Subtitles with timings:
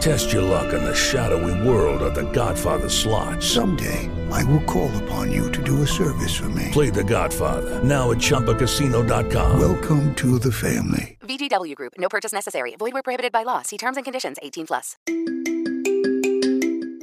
[0.00, 3.42] Test your luck in the shadowy world of The Godfather slot.
[3.42, 6.68] Someday, I will call upon you to do a service for me.
[6.72, 9.58] Play The Godfather now at ChumbaCasino.com.
[9.58, 11.16] Welcome to the family.
[11.22, 11.94] VGW Group.
[11.98, 12.76] No purchase necessary.
[12.78, 13.62] Void where prohibited by law.
[13.62, 14.36] See terms and conditions.
[14.42, 14.96] 18 plus.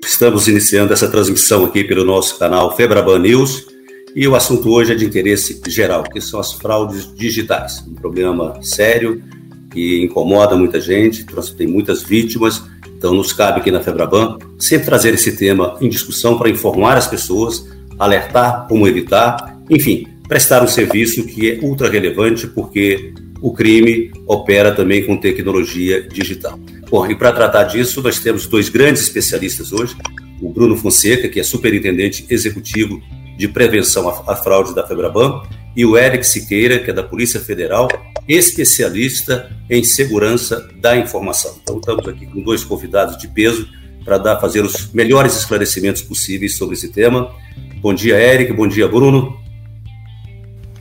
[0.03, 3.66] Estamos iniciando essa transmissão aqui pelo nosso canal Febraban News
[4.14, 7.83] e o assunto hoje é de interesse geral, que são as fraudes digitais.
[7.88, 9.23] Um problema sério
[9.72, 11.26] que incomoda muita gente,
[11.58, 12.61] tem muitas vítimas.
[13.02, 17.08] Então, nos cabe aqui na Febraban sempre trazer esse tema em discussão para informar as
[17.08, 24.12] pessoas, alertar como evitar, enfim, prestar um serviço que é ultra relevante porque o crime
[24.28, 26.60] opera também com tecnologia digital.
[26.92, 29.96] Bom, e para tratar disso, nós temos dois grandes especialistas hoje:
[30.40, 33.02] o Bruno Fonseca, que é superintendente executivo
[33.36, 35.42] de prevenção à fraude da Febraban,
[35.76, 37.88] e o Eric Siqueira, que é da Polícia Federal,
[38.27, 41.55] especialista em segurança da informação.
[41.61, 43.67] Então, estamos aqui com dois convidados de peso
[44.03, 47.33] para dar fazer os melhores esclarecimentos possíveis sobre esse tema.
[47.81, 48.53] Bom dia, Eric.
[48.53, 49.38] Bom dia, Bruno.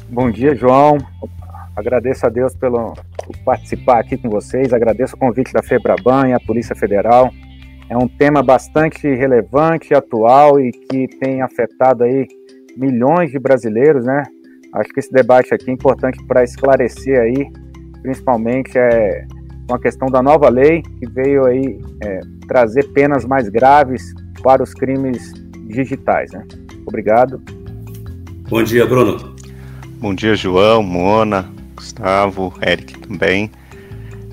[0.09, 0.99] Bom dia, João.
[1.77, 4.73] Agradeço a Deus pelo por participar aqui com vocês.
[4.73, 7.31] Agradeço o convite da Febraban e a Polícia Federal.
[7.89, 12.27] É um tema bastante relevante, atual e que tem afetado aí
[12.77, 14.23] milhões de brasileiros, né?
[14.75, 17.51] Acho que esse debate aqui é importante para esclarecer aí,
[18.03, 19.27] principalmente é
[19.69, 24.73] uma questão da nova lei que veio aí é, trazer penas mais graves para os
[24.75, 25.33] crimes
[25.69, 26.45] digitais, né?
[26.87, 27.43] Obrigado.
[28.49, 29.35] Bom dia, Bruno.
[30.01, 33.51] Bom dia, João, Mona, Gustavo, Eric também.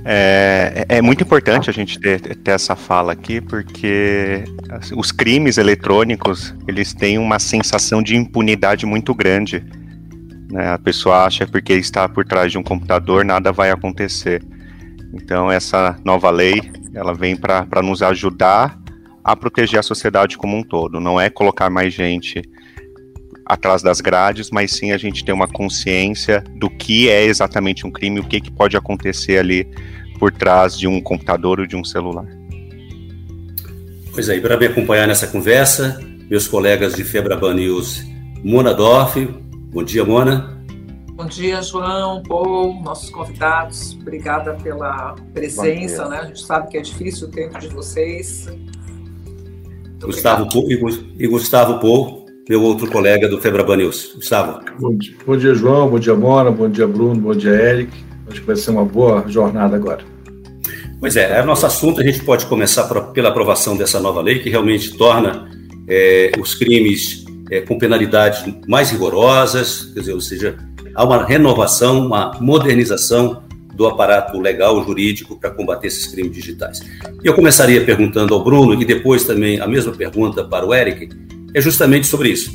[0.09, 5.57] É, é, muito importante a gente ter, ter, essa fala aqui, porque assim, os crimes
[5.57, 9.61] eletrônicos, eles têm uma sensação de impunidade muito grande.
[10.51, 10.69] Né?
[10.69, 14.43] A pessoa acha que porque está por trás de um computador, nada vai acontecer.
[15.13, 16.61] Então, essa nova lei,
[16.93, 18.77] ela vem para nos ajudar
[19.23, 20.99] a proteger a sociedade como um todo.
[20.99, 22.41] Não é colocar mais gente
[23.45, 27.91] atrás das grades, mas sim a gente ter uma consciência do que é exatamente um
[27.91, 29.67] crime, o que, que pode acontecer ali
[30.19, 32.25] por trás de um computador ou de um celular.
[34.13, 38.03] Pois é, e para me acompanhar nessa conversa, meus colegas de Febraban News,
[38.43, 39.15] Mona Dorf.
[39.77, 40.57] Bom dia, Mona.
[41.13, 43.95] Bom dia, João, Paul, nossos convidados.
[44.01, 46.17] Obrigada pela presença, né?
[46.17, 48.47] A gente sabe que é difícil o tempo de vocês.
[50.01, 50.67] Gustavo Paul,
[51.19, 54.13] e Gustavo Paul, meu outro colega do Febraban News.
[54.15, 54.61] Gustavo.
[54.79, 57.91] Bom dia, bom dia, João, bom dia, Mona, bom dia, Bruno, bom dia, Eric.
[58.31, 60.03] Acho que vai ser uma boa jornada agora.
[60.99, 62.01] Pois é, é nosso assunto.
[62.01, 65.47] A gente pode começar pela aprovação dessa nova lei, que realmente torna
[65.87, 70.57] é, os crimes é, com penalidades mais rigorosas, quer dizer, ou seja,
[70.93, 73.43] há uma renovação, uma modernização
[73.73, 76.79] do aparato legal jurídico para combater esses crimes digitais.
[77.23, 81.09] E eu começaria perguntando ao Bruno e depois também a mesma pergunta para o Eric,
[81.53, 82.51] é justamente sobre isso.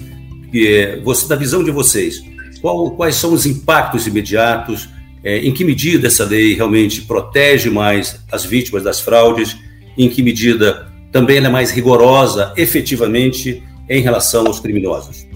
[0.51, 2.21] Que é, você, da visão de vocês,
[2.61, 4.89] qual, quais são os impactos imediatos?
[5.25, 9.57] É, em que medida essa lei realmente protege mais as vítimas das fraudes?
[9.97, 15.27] Em que medida também ela é mais rigorosa, efetivamente, em relação aos criminosos?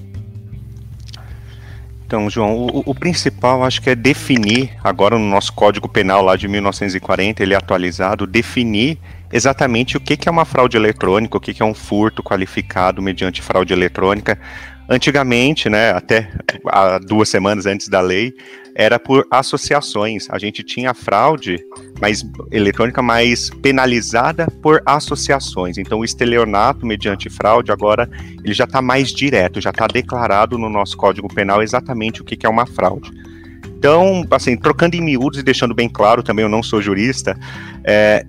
[2.06, 6.36] Então, João, o, o, principal acho que é definir, agora no nosso Código Penal lá
[6.36, 8.98] de 1940, ele é atualizado, definir
[9.32, 13.02] exatamente o que, que é uma fraude eletrônica, o que, que é um furto qualificado
[13.02, 14.38] mediante fraude eletrônica.
[14.88, 16.30] Antigamente, né, até
[16.68, 18.32] há duas semanas antes da lei,
[18.78, 20.28] era por associações.
[20.30, 21.58] A gente tinha fraude
[21.98, 25.78] mais eletrônica mais penalizada por associações.
[25.78, 28.08] Então, o estelionato mediante fraude agora
[28.44, 32.36] ele já está mais direto, já está declarado no nosso Código Penal exatamente o que,
[32.36, 33.10] que é uma fraude.
[33.78, 37.34] Então, assim, trocando em miúdos e deixando bem claro, também eu não sou jurista,
[37.82, 38.26] é,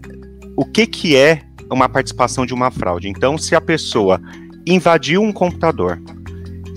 [0.55, 3.09] o que, que é uma participação de uma fraude?
[3.09, 4.21] Então, se a pessoa
[4.65, 6.01] invadiu um computador,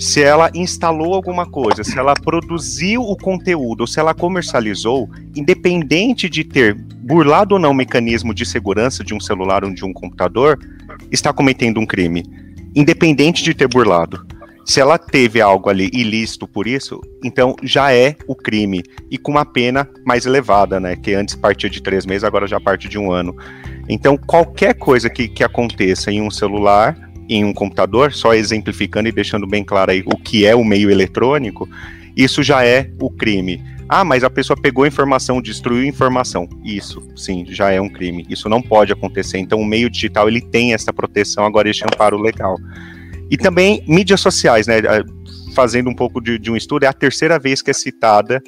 [0.01, 6.27] se ela instalou alguma coisa, se ela produziu o conteúdo, ou se ela comercializou, independente
[6.27, 9.93] de ter burlado ou não o mecanismo de segurança de um celular ou de um
[9.93, 10.59] computador,
[11.13, 12.25] está cometendo um crime,
[12.75, 14.27] independente de ter burlado.
[14.65, 18.83] Se ela teve algo ali ilícito por isso, então já é o crime.
[19.11, 20.97] E com uma pena mais elevada, né?
[20.97, 23.37] Que antes partia de três meses, agora já parte de um ano.
[23.89, 29.13] Então, qualquer coisa que, que aconteça em um celular, em um computador, só exemplificando e
[29.13, 31.69] deixando bem claro aí o que é o meio eletrônico,
[32.17, 33.63] isso já é o crime.
[33.89, 36.49] Ah, mas a pessoa pegou informação, destruiu informação.
[36.65, 38.27] Isso, sim, já é um crime.
[38.29, 39.39] Isso não pode acontecer.
[39.39, 42.57] Então, o meio digital ele tem essa proteção, agora este amparo legal.
[43.31, 44.77] E também mídias sociais, né?
[45.55, 48.41] Fazendo um pouco de, de um estudo, é a terceira vez que é citada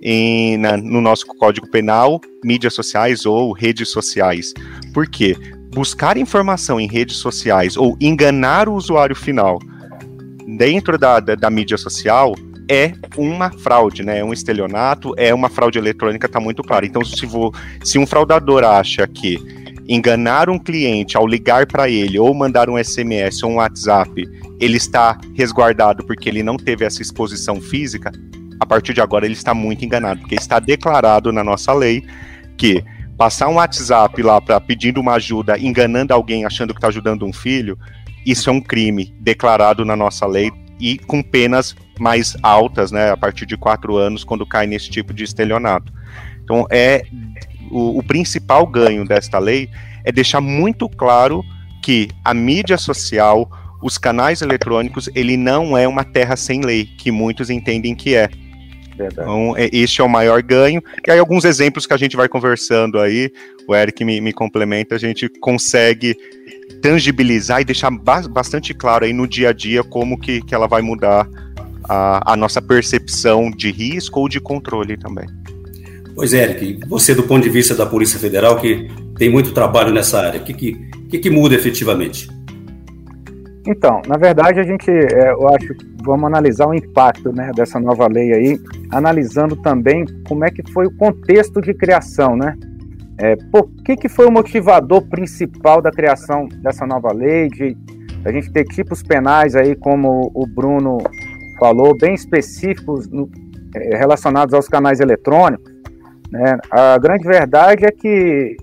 [0.00, 4.52] em, na, no nosso Código Penal, mídias sociais ou redes sociais.
[4.92, 5.36] Por quê?
[5.74, 9.58] Buscar informação em redes sociais ou enganar o usuário final
[10.46, 12.34] dentro da, da, da mídia social
[12.70, 14.20] é uma fraude, né?
[14.20, 16.86] É um estelionato, é uma fraude eletrônica, tá muito claro.
[16.86, 19.38] Então, se, vou, se um fraudador acha que
[19.86, 24.24] enganar um cliente ao ligar para ele ou mandar um SMS ou um WhatsApp,
[24.58, 28.10] ele está resguardado porque ele não teve essa exposição física,
[28.58, 32.02] a partir de agora ele está muito enganado, porque está declarado na nossa lei
[32.56, 32.82] que
[33.16, 37.32] passar um WhatsApp lá para pedindo uma ajuda, enganando alguém achando que está ajudando um
[37.32, 37.78] filho,
[38.24, 40.50] isso é um crime declarado na nossa lei
[40.80, 45.14] e com penas mais altas, né, a partir de quatro anos, quando cai nesse tipo
[45.14, 45.92] de estelionato.
[46.42, 47.04] Então é
[47.70, 49.68] o, o principal ganho desta lei
[50.04, 51.42] é deixar muito claro
[51.82, 53.50] que a mídia social,
[53.82, 58.28] os canais eletrônicos, ele não é uma terra sem lei, que muitos entendem que é.
[58.96, 59.28] Verdade.
[59.28, 60.82] Então, é, este é o maior ganho.
[61.06, 63.30] E aí, alguns exemplos que a gente vai conversando aí,
[63.68, 66.16] o Eric me, me complementa, a gente consegue
[66.80, 70.66] tangibilizar e deixar ba bastante claro aí no dia a dia como que, que ela
[70.66, 71.28] vai mudar
[71.88, 75.26] a, a nossa percepção de risco ou de controle também.
[76.14, 78.88] Pois é, Eric, você do ponto de vista da Polícia Federal, que
[79.18, 82.28] tem muito trabalho nessa área, o que, que, que, muda efetivamente?
[83.66, 85.74] Então, na verdade, a gente, é, eu acho
[86.04, 90.86] vamos analisar o impacto né, dessa nova lei aí, analisando também como é que foi
[90.86, 92.56] o contexto de criação, né?
[93.18, 97.76] É, por que, que foi o motivador principal da criação dessa nova lei, de
[98.24, 100.98] a gente ter tipos penais aí, como o Bruno
[101.58, 103.30] falou, bem específicos no,
[103.74, 105.72] é, relacionados aos canais eletrônicos,
[106.30, 106.58] né?
[106.70, 108.56] A grande verdade é que,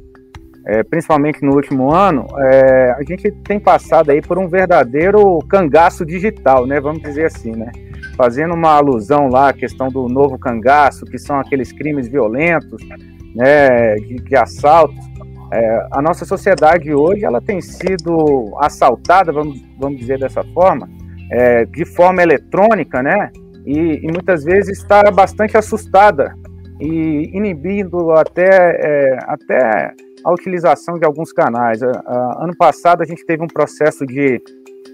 [0.65, 6.05] é, principalmente no último ano, é, a gente tem passado aí por um verdadeiro cangaço
[6.05, 6.79] digital, né?
[6.79, 7.71] Vamos dizer assim, né?
[8.15, 12.81] Fazendo uma alusão lá à questão do novo cangaço, que são aqueles crimes violentos,
[13.35, 13.95] né?
[13.95, 15.11] De, de assaltos.
[15.51, 20.87] É, a nossa sociedade hoje ela tem sido assaltada, vamos, vamos dizer dessa forma,
[21.31, 23.31] é, de forma eletrônica, né?
[23.65, 26.33] E, e, muitas vezes está bastante assustada
[26.79, 29.93] e inibindo até, é, até
[30.23, 31.81] a utilização de alguns canais.
[31.81, 34.41] ano passado a gente teve um processo de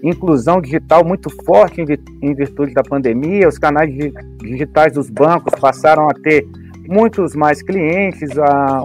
[0.02, 1.82] inclusão digital muito forte
[2.22, 3.92] em, virtude da pandemia, os canais
[4.38, 6.46] digitais dos bancos passaram a ter
[6.88, 8.30] muitos mais clientes,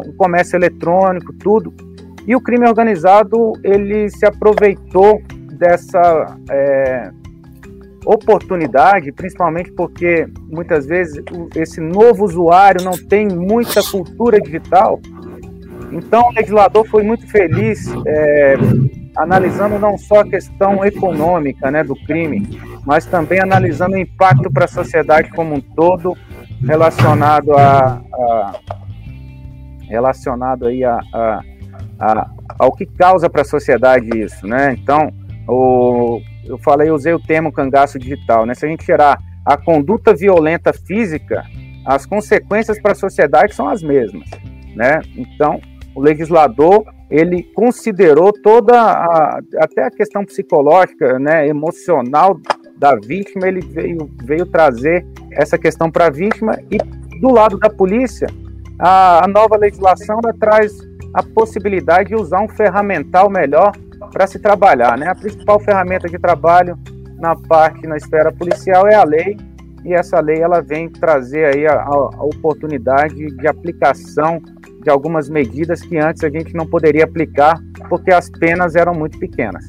[0.05, 1.73] o comércio eletrônico, tudo.
[2.25, 5.21] E o crime organizado ele se aproveitou
[5.57, 7.11] dessa é,
[8.05, 11.21] oportunidade, principalmente porque muitas vezes
[11.55, 14.99] esse novo usuário não tem muita cultura digital.
[15.93, 18.55] Então, o legislador foi muito feliz é,
[19.15, 24.65] analisando não só a questão econômica né, do crime, mas também analisando o impacto para
[24.65, 26.17] a sociedade como um todo
[26.65, 28.59] relacionado a, a
[29.87, 31.41] relacionado aí a, a,
[31.99, 34.75] a, ao que causa para a sociedade isso, né?
[34.79, 35.11] Então,
[35.47, 38.55] o, eu falei, usei o termo cangaço digital, né?
[38.55, 41.43] Se a gente tirar a conduta violenta física,
[41.85, 44.27] as consequências para a sociedade são as mesmas,
[44.75, 45.01] né?
[45.15, 45.61] Então,
[45.95, 52.39] o legislador ele considerou toda a, até a questão psicológica, né, emocional
[52.75, 56.77] da vítima, ele veio, veio trazer essa questão para a vítima e
[57.19, 58.27] do lado da polícia,
[58.79, 60.75] a, a nova legislação traz
[61.13, 63.71] a possibilidade de usar um ferramental melhor
[64.11, 64.97] para se trabalhar.
[64.97, 65.07] Né?
[65.07, 66.77] A principal ferramenta de trabalho
[67.17, 69.37] na parte, na esfera policial é a lei,
[69.85, 74.41] e essa lei ela vem trazer aí a, a oportunidade de aplicação
[74.83, 77.59] de algumas medidas que antes a gente não poderia aplicar
[77.89, 79.65] porque as penas eram muito pequenas.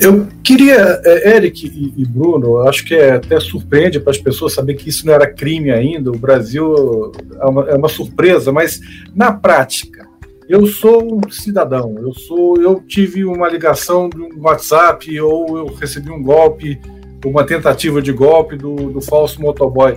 [0.00, 1.66] Eu queria, é, Eric
[1.96, 5.26] e, Bruno, acho que é, até surpreende para as pessoas saber que isso não era
[5.26, 6.10] crime ainda.
[6.10, 8.80] O Brasil é uma, é uma surpresa, mas
[9.14, 10.06] na prática,
[10.48, 15.66] eu sou um cidadão, eu sou, eu tive uma ligação de um WhatsApp ou eu
[15.74, 16.78] recebi um golpe,
[17.24, 19.96] uma tentativa de golpe do, do falso motoboy.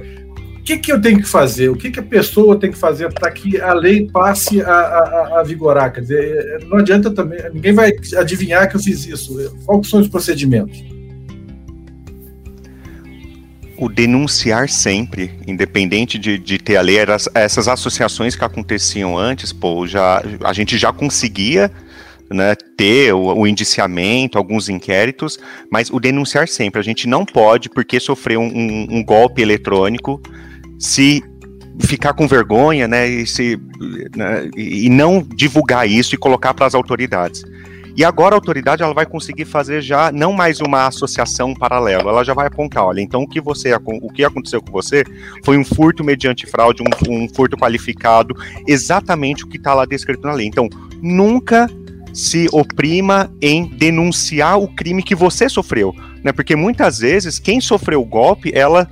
[0.59, 1.69] O que, que eu tenho que fazer?
[1.69, 5.39] O que, que a pessoa tem que fazer para que a lei passe a, a,
[5.39, 5.91] a, vigorar?
[5.91, 9.35] Quer dizer, não adianta também, ninguém vai adivinhar que eu fiz isso.
[9.65, 10.83] Quais são os procedimentos?
[13.81, 16.97] o denunciar sempre, independente de, de ter a lei,
[17.33, 21.71] essas associações que aconteciam antes, pô, já, a gente já conseguia
[22.29, 25.39] né, ter o, o, indiciamento, alguns inquéritos,
[25.71, 30.21] mas o denunciar sempre, a gente não pode, porque sofreu um, um, um golpe eletrônico,
[30.79, 31.21] se
[31.81, 33.59] ficar com vergonha, né, e, se,
[34.15, 37.43] né, e não divulgar isso e colocar para as autoridades.
[37.95, 42.23] E agora a autoridade ela vai conseguir fazer já não mais uma associação paralela, ela
[42.23, 45.03] já vai apontar, olha, então o que você o que aconteceu com você
[45.43, 48.33] foi um furto mediante fraude, um, um furto qualificado,
[48.65, 50.47] exatamente o que está lá descrito na lei.
[50.47, 50.69] Então,
[51.01, 51.69] nunca
[52.13, 55.93] se oprima em denunciar o crime que você sofreu,
[56.23, 56.31] né?
[56.31, 58.89] Porque muitas vezes quem sofreu o golpe, ela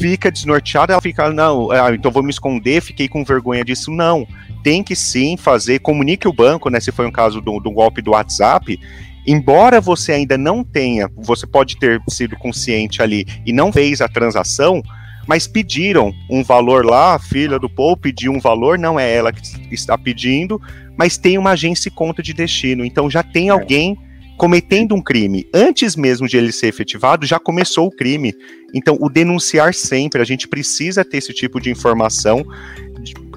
[0.00, 3.90] fica desnorteada, ela fica, não, ah, então vou me esconder, fiquei com vergonha disso.
[3.90, 4.26] Não
[4.66, 6.80] tem que sim fazer, comunique o banco, né?
[6.80, 8.80] Se foi um caso do, do golpe do WhatsApp,
[9.24, 14.08] embora você ainda não tenha, você pode ter sido consciente ali e não fez a
[14.08, 14.82] transação,
[15.24, 19.32] mas pediram um valor lá, a filha do Paul pediu um valor, não é ela
[19.32, 20.60] que está pedindo,
[20.96, 23.50] mas tem uma agência e conta de destino, então já tem é.
[23.52, 23.96] alguém
[24.36, 25.46] cometendo um crime.
[25.52, 28.34] Antes mesmo de ele ser efetivado, já começou o crime.
[28.74, 32.44] Então, o denunciar sempre, a gente precisa ter esse tipo de informação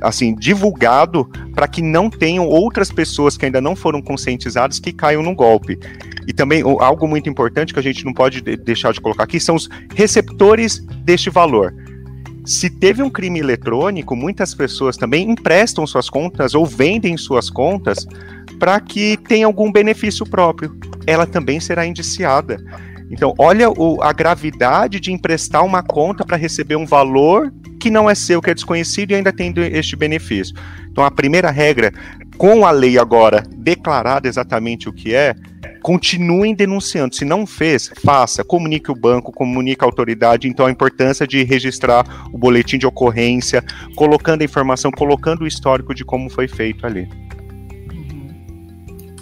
[0.01, 5.21] assim divulgado para que não tenham outras pessoas que ainda não foram conscientizadas que caiam
[5.21, 5.77] no golpe.
[6.27, 9.55] E também algo muito importante que a gente não pode deixar de colocar aqui são
[9.55, 11.73] os receptores deste valor.
[12.45, 18.07] Se teve um crime eletrônico, muitas pessoas também emprestam suas contas ou vendem suas contas
[18.59, 20.77] para que tenha algum benefício próprio.
[21.07, 22.57] Ela também será indiciada.
[23.09, 28.09] Então, olha o, a gravidade de emprestar uma conta para receber um valor que não
[28.09, 30.53] é seu, que é desconhecido e ainda tem este benefício.
[30.91, 31.91] Então, a primeira regra,
[32.37, 35.33] com a lei agora declarada exatamente o que é,
[35.81, 37.15] continuem denunciando.
[37.15, 40.47] Se não fez, faça, comunique o banco, comunique a autoridade.
[40.47, 43.63] Então, a importância de registrar o boletim de ocorrência,
[43.95, 47.09] colocando a informação, colocando o histórico de como foi feito ali.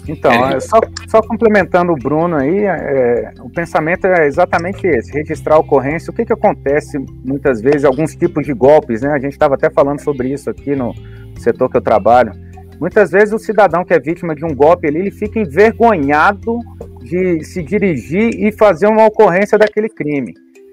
[0.08, 0.58] Então, é.
[0.58, 6.10] só, só, complementando o Bruno aí, é, o pensamento é exatamente esse: registrar a ocorrência.
[6.10, 9.10] O que, que acontece muitas vezes, alguns tipos de golpes, né?
[9.10, 10.94] A gente estava até falando sobre isso aqui no
[11.38, 12.32] setor que eu trabalho.
[12.80, 16.58] Muitas vezes o cidadão que é vítima de um golpe ali, ele fica envergonhado
[17.02, 20.32] de se dirigir e fazer uma ocorrência daquele crime.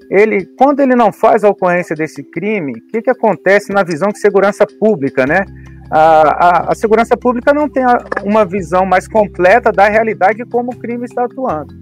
[0.09, 4.09] Ele, quando ele não faz a ocorrência desse crime, o que, que acontece na visão
[4.09, 5.45] de segurança pública, né?
[5.89, 7.83] A, a, a segurança pública não tem
[8.23, 11.73] uma visão mais completa da realidade de como o crime está atuando.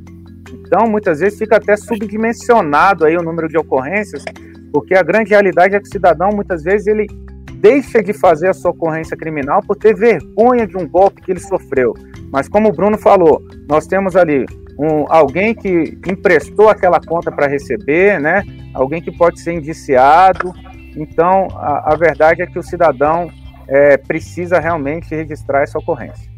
[0.51, 4.24] Então, muitas vezes fica até subdimensionado aí o número de ocorrências,
[4.72, 7.07] porque a grande realidade é que o cidadão, muitas vezes, ele
[7.55, 11.39] deixa de fazer a sua ocorrência criminal por ter vergonha de um golpe que ele
[11.39, 11.93] sofreu.
[12.31, 14.45] Mas como o Bruno falou, nós temos ali
[14.77, 18.43] um, alguém que emprestou aquela conta para receber, né?
[18.74, 20.51] Alguém que pode ser indiciado.
[20.98, 23.29] Então, a, a verdade é que o cidadão
[23.67, 26.34] é, precisa realmente registrar essa ocorrência.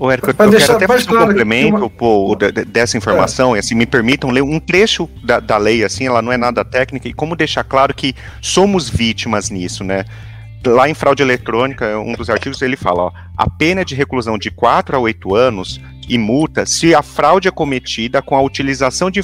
[0.00, 1.90] Ô, Érico, eu, quero até fazer claro um complemento uma...
[1.90, 2.34] pô,
[2.66, 3.58] dessa informação, é.
[3.58, 6.64] e assim, me permitam ler um trecho da, da lei, assim, ela não é nada
[6.64, 10.06] técnica, e como deixar claro que somos vítimas nisso, né?
[10.66, 14.50] Lá em fraude eletrônica, um dos artigos, ele fala, ó, a pena de reclusão de
[14.50, 19.20] 4 a 8 anos e multa se a fraude é cometida com a utilização de,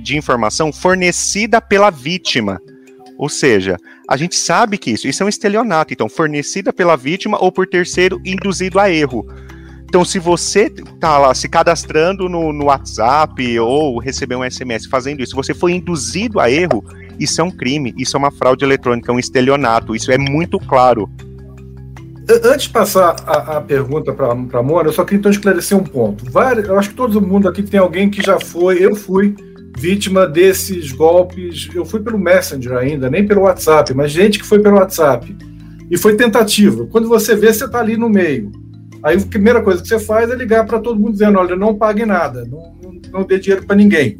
[0.00, 2.60] de informação fornecida pela vítima,
[3.18, 3.76] ou seja,
[4.08, 7.66] a gente sabe que isso, isso é um estelionato, então, fornecida pela vítima ou por
[7.66, 9.26] terceiro induzido a erro.
[9.82, 10.70] Então, se você
[11.00, 15.72] tá lá se cadastrando no, no WhatsApp ou receber um SMS fazendo isso, você foi
[15.72, 16.84] induzido a erro,
[17.18, 20.60] isso é um crime, isso é uma fraude eletrônica, é um estelionato, isso é muito
[20.60, 21.10] claro.
[22.44, 25.82] Antes de passar a, a pergunta para a Mona, eu só queria então esclarecer um
[25.82, 26.30] ponto.
[26.30, 29.34] Vários, eu acho que todo mundo aqui tem alguém que já foi, eu fui
[29.78, 31.68] vítima desses golpes.
[31.74, 35.34] Eu fui pelo Messenger ainda, nem pelo WhatsApp, mas gente que foi pelo WhatsApp.
[35.90, 36.86] E foi tentativa.
[36.86, 38.50] Quando você vê, você está ali no meio.
[39.02, 41.76] Aí a primeira coisa que você faz é ligar para todo mundo dizendo: olha, não
[41.76, 42.74] pague nada, não,
[43.12, 44.18] não, dê dinheiro para ninguém.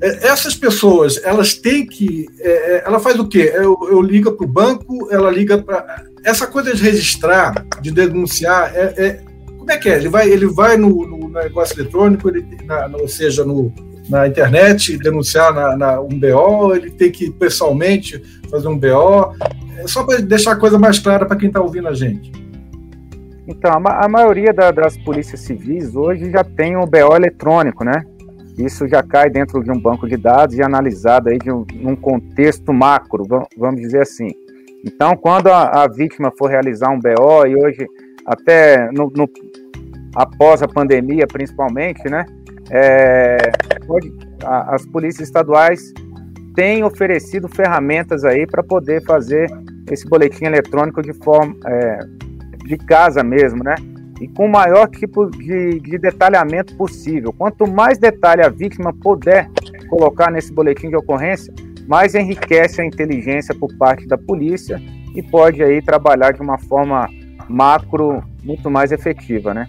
[0.00, 2.26] É, essas pessoas, elas têm que.
[2.40, 3.52] É, é ela faz o quê?
[3.54, 6.04] Eu, eu ligo para o banco, ela liga para.
[6.24, 9.20] Essa coisa de registrar, de denunciar, é, é,
[9.56, 9.96] como é que é?
[9.96, 13.72] Ele vai, ele vai no, no negócio eletrônico, ele, na, ou seja, no,
[14.08, 19.34] na internet, denunciar na, na, um BO, ele tem que pessoalmente fazer um BO.
[19.78, 22.32] É só para deixar a coisa mais clara para quem está ouvindo a gente.
[23.46, 28.04] Então, a, a maioria da, das polícias civis hoje já tem o BO eletrônico, né?
[28.58, 31.94] Isso já cai dentro de um banco de dados e analisado aí de um, num
[31.94, 33.24] contexto macro,
[33.56, 34.30] vamos dizer assim.
[34.84, 37.86] Então, quando a, a vítima for realizar um BO, e hoje,
[38.24, 39.28] até no, no
[40.14, 42.24] após a pandemia, principalmente, né?
[42.70, 43.36] É,
[43.86, 44.12] pode,
[44.44, 45.92] a, as polícias estaduais
[46.54, 49.48] têm oferecido ferramentas aí para poder fazer
[49.90, 51.98] esse boletim eletrônico de forma é,
[52.64, 53.74] de casa mesmo, né?
[54.20, 57.32] E com o maior tipo de, de detalhamento possível.
[57.32, 59.48] Quanto mais detalhe a vítima puder
[59.88, 61.52] colocar nesse boletim de ocorrência,
[61.86, 64.80] mais enriquece a inteligência por parte da polícia
[65.14, 67.08] e pode aí trabalhar de uma forma
[67.48, 69.68] macro muito mais efetiva, né?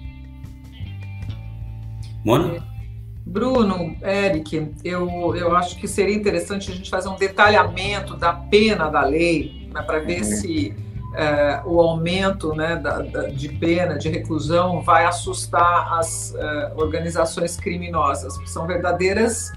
[3.27, 8.89] Bruno, Eric, eu, eu acho que seria interessante a gente fazer um detalhamento da pena
[8.89, 10.23] da lei, né, para ver uhum.
[10.23, 10.75] se
[11.13, 17.57] é, o aumento né, da, da, de pena, de reclusão, vai assustar as é, organizações
[17.57, 19.51] criminosas, que são verdadeiras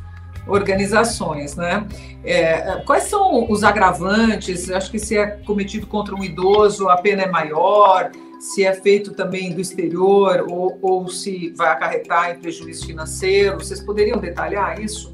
[0.47, 1.87] organizações, né?
[2.25, 4.71] É, quais são os agravantes?
[4.71, 9.12] Acho que se é cometido contra um idoso, a pena é maior se é feito
[9.12, 13.59] também do exterior ou, ou se vai acarretar em prejuízo financeiro.
[13.59, 15.12] Vocês poderiam detalhar isso?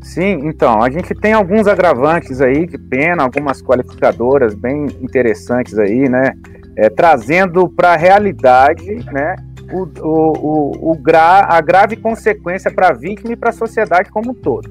[0.00, 6.08] Sim, então, a gente tem alguns agravantes aí de pena, algumas qualificadoras bem interessantes aí,
[6.08, 6.32] né?
[6.76, 9.36] É, trazendo para a realidade, né?
[9.72, 14.10] O, o, o, o gra, a grave consequência para a vítima e para a sociedade
[14.10, 14.68] como um todo.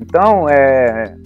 [0.00, 1.16] Então, é,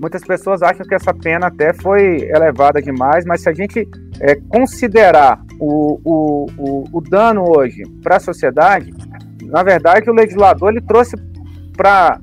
[0.00, 3.86] muitas pessoas acham que essa pena até foi elevada demais, mas se a gente
[4.20, 8.92] é, considerar o, o, o, o dano hoje para a sociedade,
[9.44, 11.16] na verdade o legislador ele trouxe
[11.76, 12.20] para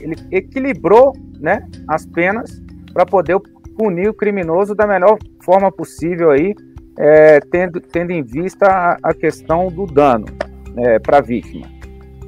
[0.00, 3.38] ele equilibrou né, as penas para poder
[3.76, 6.54] punir o criminoso da melhor forma possível aí,
[6.98, 10.26] é, tendo, tendo em vista a, a questão do dano
[10.76, 11.66] é, para a vítima.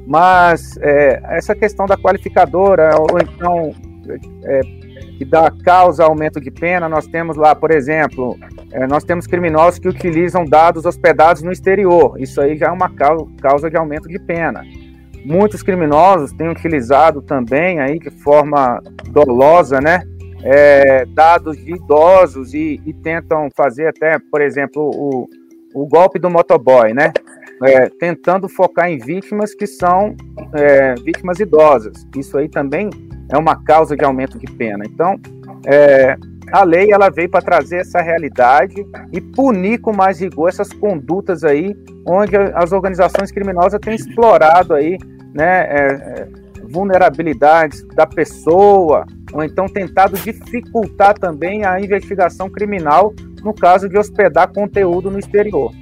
[0.07, 3.73] Mas é, essa questão da qualificadora, ou então
[4.11, 4.61] é,
[5.19, 8.37] que dá causa a aumento de pena, nós temos lá, por exemplo,
[8.73, 12.21] é, nós temos criminosos que utilizam dados hospedados no exterior.
[12.21, 14.62] Isso aí já é uma causa de aumento de pena.
[15.25, 20.03] Muitos criminosos têm utilizado também aí de forma dolosa, né?
[20.45, 25.29] É, dados de idosos e, e, tentam fazer até, por exemplo, o,
[25.75, 27.12] o golpe do motoboy, né?
[27.64, 30.14] É, tentando focar em vítimas que são
[30.55, 32.07] é, vítimas idosas.
[32.16, 32.90] Isso aí também
[33.29, 34.85] é uma causa de aumento de pena.
[34.85, 35.19] Então,
[35.67, 36.17] é,
[36.53, 41.43] a lei ela veio para trazer essa realidade e punir com mais rigor essas condutas
[41.43, 44.97] aí, onde as organizações criminosas têm explorado aí,
[45.35, 46.29] né, é, é,
[46.69, 53.12] vulnerabilidades da pessoa, ou então tentado dificultar também a investigação criminal
[53.43, 55.73] no caso de hospedar conteúdo no exterior.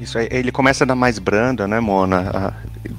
[0.00, 2.54] Isso aí, ele começa a dar mais branda, né, Mona?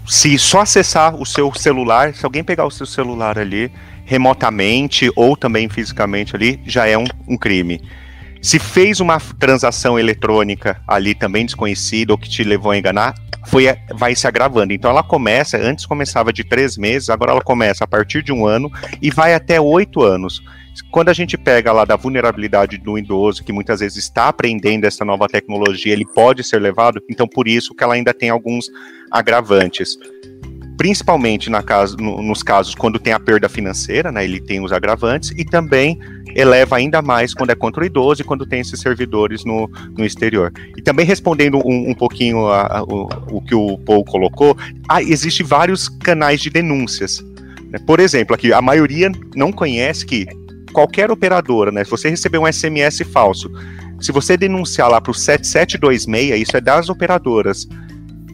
[0.08, 3.71] Se só acessar o seu celular, se alguém pegar o seu celular ali
[4.06, 7.82] remotamente ou também fisicamente ali, já é um, um crime.
[8.41, 13.65] Se fez uma transação eletrônica ali também desconhecida ou que te levou a enganar, foi,
[13.93, 14.74] vai se agravando.
[14.74, 18.45] Então ela começa, antes começava de três meses, agora ela começa a partir de um
[18.45, 18.71] ano
[19.02, 20.43] e vai até oito anos.
[20.91, 25.05] Quando a gente pega lá da vulnerabilidade do idoso, que muitas vezes está aprendendo essa
[25.05, 28.69] nova tecnologia, ele pode ser levado, então por isso que ela ainda tem alguns
[29.11, 29.97] agravantes.
[30.77, 34.73] Principalmente na caso, no, nos casos quando tem a perda financeira, né, ele tem os
[34.73, 35.97] agravantes, e também
[36.35, 40.05] eleva ainda mais quando é contra o idoso e quando tem esses servidores no, no
[40.05, 40.51] exterior.
[40.77, 44.57] E também respondendo um, um pouquinho a, a, o, o, que o Paul colocou,
[44.89, 47.23] ah, existe vários canais de denúncias.
[47.69, 47.79] Né?
[47.88, 50.27] Por exemplo, aqui, a maioria não conhece que
[50.75, 51.85] qualquer operadora, né?
[51.85, 53.49] Se você receber um SMS falso,
[54.01, 57.65] se você denunciar lá para o 7726, isso é das operadoras,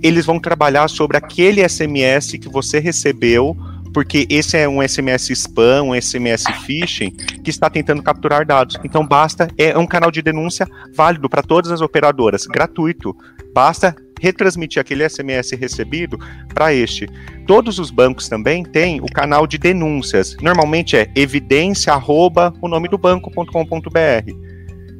[0.01, 3.55] eles vão trabalhar sobre aquele SMS que você recebeu,
[3.93, 7.11] porque esse é um SMS spam, um SMS phishing,
[7.43, 8.75] que está tentando capturar dados.
[8.83, 13.15] Então basta, é um canal de denúncia válido para todas as operadoras, gratuito.
[13.53, 16.17] Basta retransmitir aquele SMS recebido
[16.53, 17.09] para este.
[17.47, 20.37] Todos os bancos também têm o canal de denúncias.
[20.41, 24.51] Normalmente é evidência arroba o nome do banco.com.br.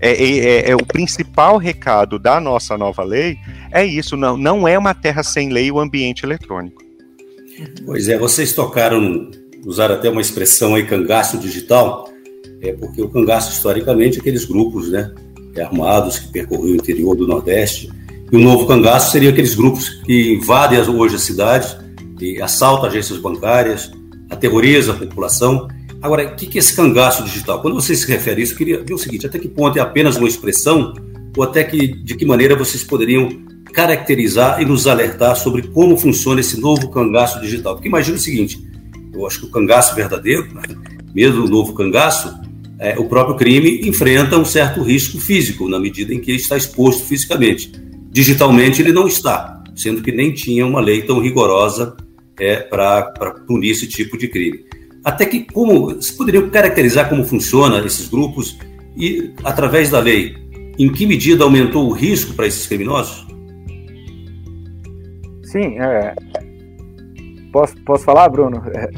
[0.00, 3.36] É, é, é, é, o principal recado da nossa nova lei
[3.70, 6.82] é isso, não, não é uma terra sem lei o ambiente eletrônico.
[7.84, 9.30] Pois é, vocês tocaram
[9.64, 12.08] usar até uma expressão aí, cangaço digital,
[12.62, 15.12] é porque o cangaço, historicamente, é aqueles grupos né,
[15.58, 17.90] armados que percorriam o interior do Nordeste,
[18.32, 21.76] e o novo cangaço seria aqueles grupos que invadem hoje a cidade,
[22.20, 23.90] e assaltam agências bancárias,
[24.28, 25.68] aterrorizam a população.
[26.02, 27.60] Agora, o que é esse cangaço digital?
[27.60, 29.82] Quando você se refere a isso, eu queria ver o seguinte, até que ponto é
[29.82, 30.94] apenas uma expressão,
[31.36, 33.28] ou até que, de que maneira vocês poderiam
[33.72, 37.74] caracterizar e nos alertar sobre como funciona esse novo cangaço digital?
[37.74, 38.64] Porque imagina o seguinte,
[39.12, 40.62] eu acho que o cangaço verdadeiro, né,
[41.14, 42.34] mesmo o novo cangaço,
[42.78, 46.56] é, o próprio crime enfrenta um certo risco físico, na medida em que ele está
[46.56, 47.72] exposto fisicamente.
[48.10, 51.94] Digitalmente, ele não está, sendo que nem tinha uma lei tão rigorosa
[52.38, 53.02] é, para
[53.46, 54.69] punir esse tipo de crime.
[55.04, 58.58] Até que, como, você poderia caracterizar como funciona esses grupos
[58.96, 60.36] e, através da lei,
[60.78, 63.26] em que medida aumentou o risco para esses criminosos?
[65.42, 66.14] Sim, é,
[67.52, 68.62] Posso, posso falar, Bruno?
[68.74, 68.90] É,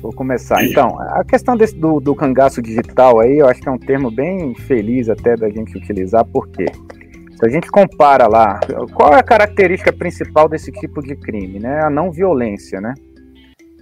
[0.00, 0.64] vou começar.
[0.64, 4.10] Então, a questão desse, do, do cangaço digital aí, eu acho que é um termo
[4.10, 8.58] bem feliz até da gente utilizar, porque se a gente compara lá,
[8.92, 11.60] qual é a característica principal desse tipo de crime?
[11.60, 11.80] Né?
[11.80, 12.92] A não violência, né?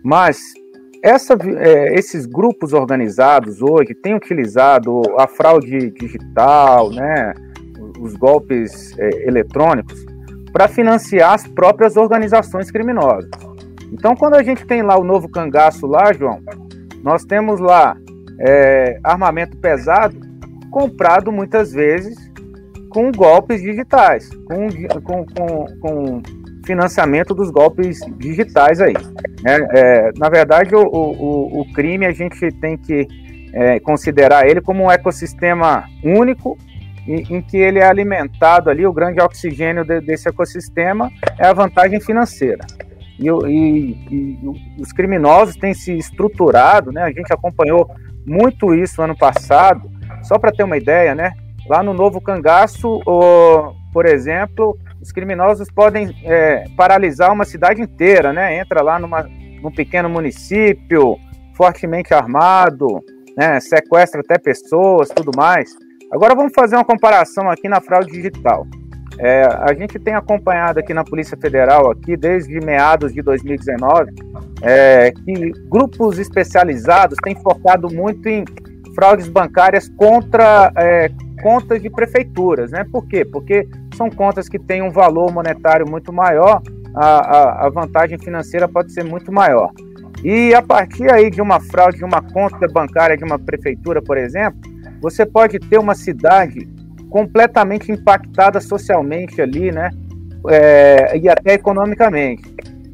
[0.04, 0.38] Mas
[1.02, 7.32] essa, é, esses grupos organizados hoje têm utilizado a fraude digital, né?
[8.00, 10.04] os golpes é, eletrônicos,
[10.52, 13.30] para financiar as próprias organizações criminosas.
[13.92, 16.40] Então, quando a gente tem lá o novo cangaço lá, João,
[17.02, 17.96] nós temos lá
[18.40, 20.16] é, armamento pesado
[20.70, 22.16] comprado muitas vezes
[22.90, 24.68] com golpes digitais, com,
[25.02, 26.22] com, com, com
[26.68, 28.94] financiamento dos golpes digitais aí.
[29.46, 33.08] É, é, na verdade, o, o, o, crime a gente tem que
[33.54, 36.58] é, considerar ele como um ecossistema único
[37.06, 41.54] em, em, que ele é alimentado ali, o grande oxigênio de, desse ecossistema é a
[41.54, 42.66] vantagem financeira
[43.18, 44.38] e, e, e,
[44.80, 47.02] os criminosos têm se estruturado, né?
[47.02, 47.90] A gente acompanhou
[48.24, 49.90] muito isso ano passado.
[50.22, 51.32] Só para ter uma ideia, né?
[51.68, 53.00] Lá no Novo Cangaço,
[53.92, 58.58] por exemplo, os criminosos podem é, paralisar uma cidade inteira, né?
[58.58, 59.28] Entra lá numa,
[59.62, 61.16] num pequeno município,
[61.54, 62.86] fortemente armado,
[63.36, 63.60] né?
[63.60, 65.70] sequestra até pessoas, tudo mais.
[66.12, 68.66] Agora vamos fazer uma comparação aqui na fraude digital.
[69.18, 74.12] É, a gente tem acompanhado aqui na Polícia Federal, aqui desde meados de 2019,
[74.62, 78.44] é, que grupos especializados têm focado muito em
[78.94, 81.10] fraudes bancárias contra é,
[81.42, 82.84] contas de prefeituras, né?
[82.90, 83.24] Por quê?
[83.24, 83.66] Porque
[83.98, 86.62] são contas que têm um valor monetário muito maior,
[86.94, 89.72] a, a, a vantagem financeira pode ser muito maior.
[90.24, 94.16] E a partir aí de uma fraude de uma conta bancária de uma prefeitura, por
[94.16, 94.58] exemplo,
[95.00, 96.68] você pode ter uma cidade
[97.10, 99.90] completamente impactada socialmente ali, né?
[100.48, 102.42] É, e até economicamente,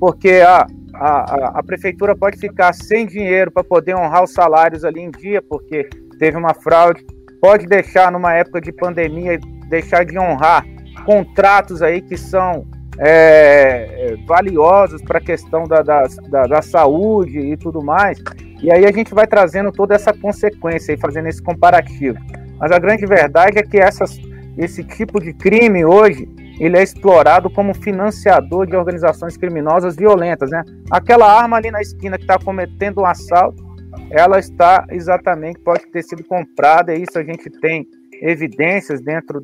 [0.01, 5.01] porque a, a, a prefeitura pode ficar sem dinheiro para poder honrar os salários ali
[5.01, 5.89] em dia, porque
[6.19, 7.05] teve uma fraude,
[7.43, 9.39] pode deixar numa época de pandemia,
[9.69, 10.65] deixar de honrar
[11.05, 12.67] contratos aí que são
[12.99, 18.23] é, valiosos para a questão da, da, da, da, saúde e tudo mais.
[18.63, 22.19] E aí a gente vai trazendo toda essa consequência e fazendo esse comparativo.
[22.59, 24.19] Mas a grande verdade é que essas,
[24.57, 26.29] esse tipo de crime hoje
[26.61, 30.63] ele é explorado como financiador de organizações criminosas violentas, né?
[30.91, 33.63] Aquela arma ali na esquina que está cometendo um assalto,
[34.11, 37.87] ela está exatamente pode ter sido comprada e isso a gente tem
[38.23, 39.41] evidências dentro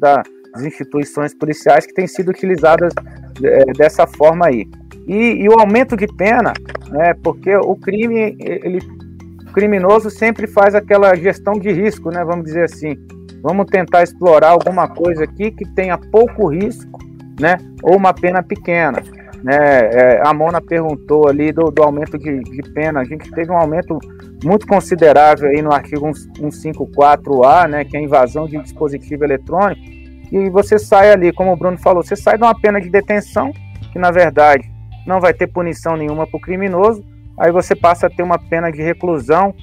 [0.53, 2.93] das instituições policiais que têm sido utilizadas
[3.43, 4.69] é, dessa forma aí.
[5.07, 6.53] E, e, o aumento de pena,
[6.89, 7.15] né?
[7.23, 8.79] Porque o crime ele
[9.51, 12.25] o criminoso sempre faz aquela gestão de risco, né?
[12.25, 12.97] Vamos dizer assim.
[13.43, 16.99] Vamos tentar explorar alguma coisa aqui que tenha pouco risco,
[17.41, 17.57] né?
[17.83, 19.03] Ou uma pena pequena.
[19.43, 23.01] Né, é, a Mona perguntou ali do, do aumento de, de, pena.
[23.01, 23.99] A gente teve um aumento
[24.45, 29.81] muito considerável aí no artigo 154A, né, que é a invasão de dispositivo eletrônico.
[30.31, 33.53] E você sai ali, como o Bruno falou, você sai de uma pena de detenção,
[33.93, 34.71] que na verdade
[35.07, 37.05] não vai ter punição nenhuma para o criminoso,
[37.39, 39.55] aí você passa a ter uma pena de reclusão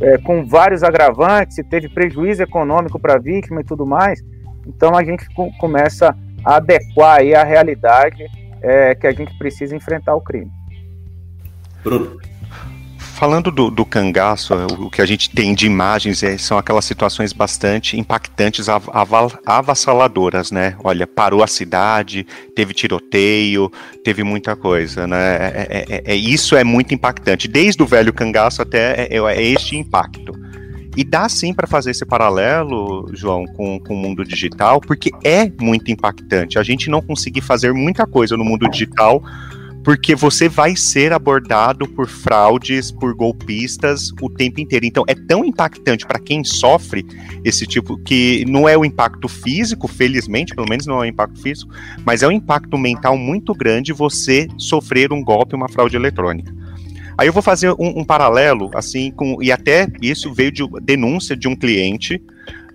[0.00, 4.22] é, com vários agravantes, se teve prejuízo econômico para a vítima e tudo mais.
[4.66, 5.26] Então a gente
[5.58, 8.24] começa a adequar aí a realidade
[8.62, 10.50] é, que a gente precisa enfrentar o crime.
[11.82, 12.18] Bruno.
[13.18, 17.32] Falando do, do cangaço, o que a gente tem de imagens é, são aquelas situações
[17.32, 18.88] bastante impactantes, av
[19.44, 20.76] avassaladoras, né?
[20.84, 23.72] Olha, parou a cidade, teve tiroteio,
[24.04, 25.34] teve muita coisa, né?
[25.36, 29.42] É, é, é, é isso é muito impactante, desde o velho cangaço até é, é
[29.42, 30.32] este impacto.
[30.96, 35.50] E dá sim para fazer esse paralelo, João, com, com o mundo digital, porque é
[35.60, 36.56] muito impactante.
[36.56, 39.20] A gente não conseguir fazer muita coisa no mundo digital
[39.88, 44.84] porque você vai ser abordado por fraudes, por golpistas o tempo inteiro.
[44.84, 47.06] Então é tão impactante para quem sofre
[47.42, 51.40] esse tipo que não é o impacto físico, felizmente, pelo menos não é o impacto
[51.40, 51.72] físico,
[52.04, 56.54] mas é um impacto mental muito grande você sofrer um golpe, uma fraude eletrônica.
[57.16, 59.42] Aí eu vou fazer um, um paralelo, assim, com.
[59.42, 62.22] E até isso veio de denúncia de um cliente,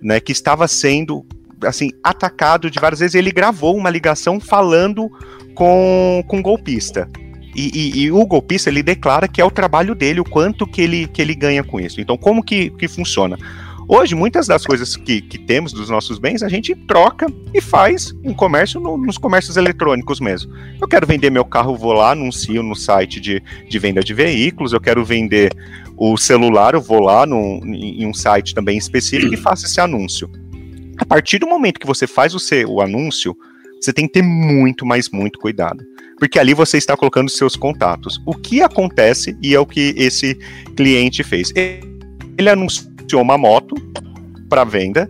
[0.02, 1.24] né, que estava sendo
[1.66, 3.14] assim, atacado de várias vezes.
[3.14, 5.10] Ele gravou uma ligação falando
[5.54, 7.08] com, com um golpista.
[7.54, 10.82] E, e, e, o golpista ele declara que é o trabalho dele, o quanto que
[10.82, 12.00] ele, que ele ganha com isso.
[12.00, 13.38] Então, como que, que funciona?
[13.86, 18.14] Hoje, muitas das coisas que, que temos dos nossos bens, a gente troca e faz
[18.24, 20.52] um comércio no, nos comércios eletrônicos mesmo.
[20.80, 24.72] Eu quero vender meu carro, vou lá, anuncio no site de, de venda de veículos,
[24.72, 25.52] eu quero vender
[25.96, 30.30] o celular, eu vou lá no, em um site também específico e faço esse anúncio.
[30.98, 33.36] A partir do momento que você faz o, seu, anúncio,
[33.80, 35.84] você tem que ter muito, mas muito cuidado.
[36.18, 38.20] Porque ali você está colocando seus contatos.
[38.24, 40.34] O que acontece, e é o que esse
[40.76, 41.52] cliente fez.
[42.38, 43.74] Ele anunciou uma moto
[44.48, 45.08] para venda.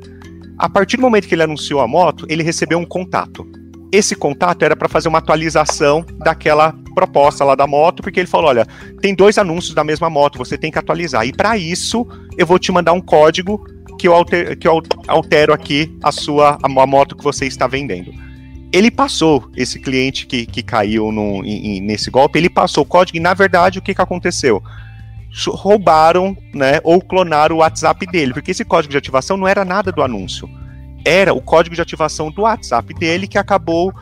[0.59, 3.47] A partir do momento que ele anunciou a moto, ele recebeu um contato.
[3.93, 8.49] Esse contato era para fazer uma atualização daquela proposta lá da moto, porque ele falou:
[8.49, 8.67] olha,
[9.01, 11.27] tem dois anúncios da mesma moto, você tem que atualizar.
[11.27, 13.65] E para isso, eu vou te mandar um código
[14.05, 18.13] que eu, alter, que eu altero aqui a sua a, moto que você está vendendo.
[18.71, 23.21] Ele passou, esse cliente que, que caiu no, nesse golpe, ele passou o código e,
[23.21, 24.63] na verdade, o que, que aconteceu?
[25.49, 29.91] roubaram, né, ou clonaram o WhatsApp dele, porque esse código de ativação não era nada
[29.91, 30.49] do anúncio.
[31.03, 33.93] Era o código de ativação do WhatsApp dele que acabou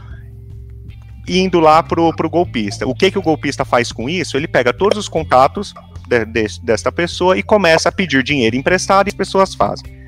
[1.29, 2.87] indo lá pro, pro golpista.
[2.89, 4.37] O que que o golpista faz com isso?
[4.37, 5.73] Ele pega todos os contatos
[6.09, 10.03] de, de, desta pessoa e começa a pedir dinheiro emprestado e as pessoas fazem.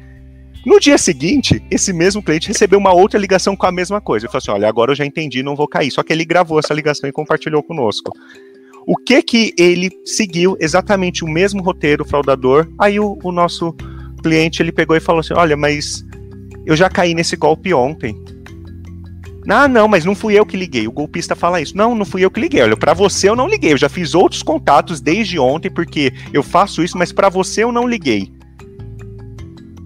[0.65, 4.25] No dia seguinte, esse mesmo cliente recebeu uma outra ligação com a mesma coisa.
[4.25, 5.91] Ele falou assim: olha, agora eu já entendi, não vou cair.
[5.91, 8.11] Só que ele gravou essa ligação e compartilhou conosco.
[8.87, 12.67] O que que ele seguiu exatamente o mesmo roteiro fraudador?
[12.79, 13.75] Aí o, o nosso
[14.23, 16.03] cliente ele pegou e falou assim: Olha, mas
[16.65, 18.15] eu já caí nesse golpe ontem.
[19.49, 20.89] Ah, não, mas não fui eu que liguei.
[20.89, 21.77] O golpista fala isso.
[21.77, 22.63] Não, não fui eu que liguei.
[22.63, 23.73] Olha, para você eu não liguei.
[23.73, 27.71] Eu já fiz outros contatos desde ontem porque eu faço isso, mas para você eu
[27.71, 28.33] não liguei.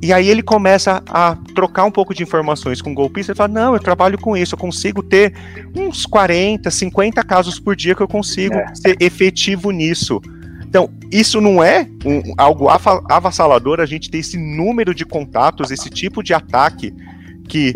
[0.00, 3.52] E aí ele começa a trocar um pouco de informações com o golpista e fala:
[3.52, 5.34] Não, eu trabalho com isso, eu consigo ter
[5.74, 8.74] uns 40, 50 casos por dia que eu consigo é.
[8.74, 10.20] ser efetivo nisso.
[10.64, 15.88] Então, isso não é um, algo avassalador a gente ter esse número de contatos, esse
[15.88, 16.94] tipo de ataque
[17.48, 17.74] que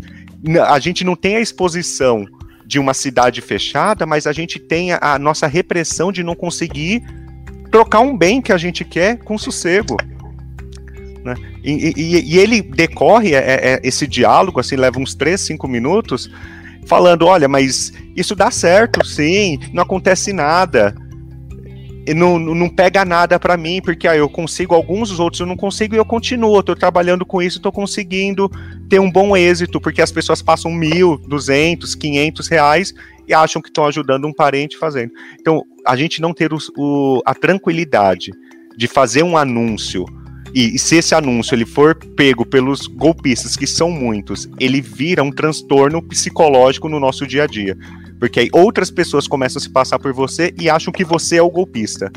[0.66, 2.26] a gente não tem a exposição
[2.64, 7.02] de uma cidade fechada, mas a gente tem a, a nossa repressão de não conseguir
[7.70, 9.96] trocar um bem que a gente quer com sossego.
[11.24, 11.34] Né?
[11.62, 16.30] E, e, e, ele decorre é, é, esse diálogo, assim, leva uns 3, 5 minutos,
[16.86, 20.94] falando: olha, mas isso dá certo, sim, não acontece nada.
[22.14, 25.56] Não, não pega nada para mim, porque ah, eu consigo alguns, os outros eu não
[25.56, 26.58] consigo e eu continuo.
[26.58, 28.50] Estou trabalhando com isso, estou conseguindo
[28.88, 32.92] ter um bom êxito, porque as pessoas passam mil, duzentos, quinhentos reais
[33.26, 35.12] e acham que estão ajudando um parente fazendo.
[35.40, 38.32] Então, a gente não ter o, o, a tranquilidade
[38.76, 40.04] de fazer um anúncio
[40.54, 45.22] e, e, se esse anúncio ele for pego pelos golpistas, que são muitos, ele vira
[45.22, 47.76] um transtorno psicológico no nosso dia a dia.
[48.22, 51.42] Porque aí outras pessoas começam a se passar por você e acham que você é
[51.42, 52.08] o golpista.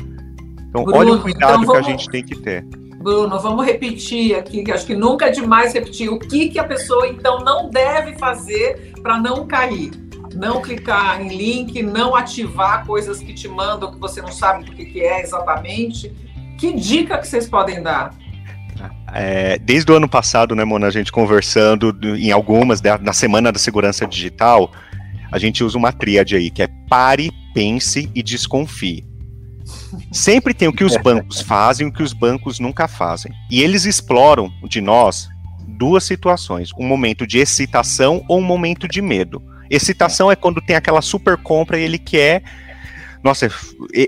[0.68, 2.64] Então, Bruno, olha o cuidado então vamos, que a gente tem que ter.
[2.98, 6.08] Bruno, vamos repetir aqui, que acho que nunca é demais repetir.
[6.08, 9.90] O que, que a pessoa, então, não deve fazer para não cair?
[10.32, 14.72] Não clicar em link, não ativar coisas que te mandam que você não sabe o
[14.76, 16.14] que, que é exatamente.
[16.56, 18.14] Que dica que vocês podem dar?
[19.12, 23.58] É, desde o ano passado, né, Mona, a gente conversando em algumas, na Semana da
[23.58, 24.70] Segurança Digital,
[25.30, 29.04] a gente usa uma tríade aí, que é pare, pense e desconfie.
[30.12, 33.32] Sempre tem o que os bancos fazem e o que os bancos nunca fazem.
[33.50, 35.28] E eles exploram de nós
[35.66, 39.42] duas situações: um momento de excitação ou um momento de medo.
[39.68, 42.42] Excitação é quando tem aquela super compra e ele quer.
[43.24, 43.50] Nossa,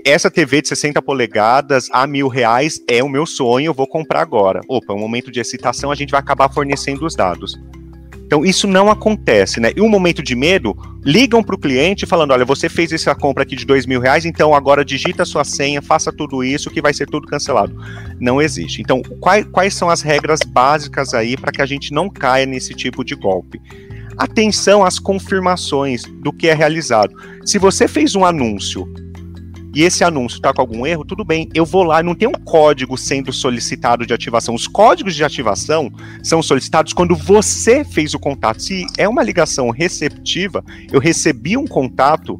[0.05, 4.21] essa TV de 60 polegadas a mil reais é o meu sonho, eu vou comprar
[4.21, 4.61] agora.
[4.69, 7.59] Opa, é um momento de excitação, a gente vai acabar fornecendo os dados.
[8.29, 9.71] Então isso não acontece, né?
[9.75, 13.41] E um momento de medo, ligam para o cliente falando, olha, você fez essa compra
[13.41, 16.93] aqui de dois mil reais, então agora digita sua senha, faça tudo isso que vai
[16.93, 17.75] ser tudo cancelado.
[18.19, 18.83] Não existe.
[18.83, 22.75] Então quais, quais são as regras básicas aí para que a gente não caia nesse
[22.75, 23.59] tipo de golpe?
[24.15, 27.15] Atenção às confirmações do que é realizado.
[27.43, 28.87] Se você fez um anúncio
[29.73, 32.33] e esse anúncio está com algum erro, tudo bem, eu vou lá, não tem um
[32.33, 34.55] código sendo solicitado de ativação.
[34.55, 35.91] Os códigos de ativação
[36.23, 38.61] são solicitados quando você fez o contato.
[38.61, 42.39] Se é uma ligação receptiva, eu recebi um contato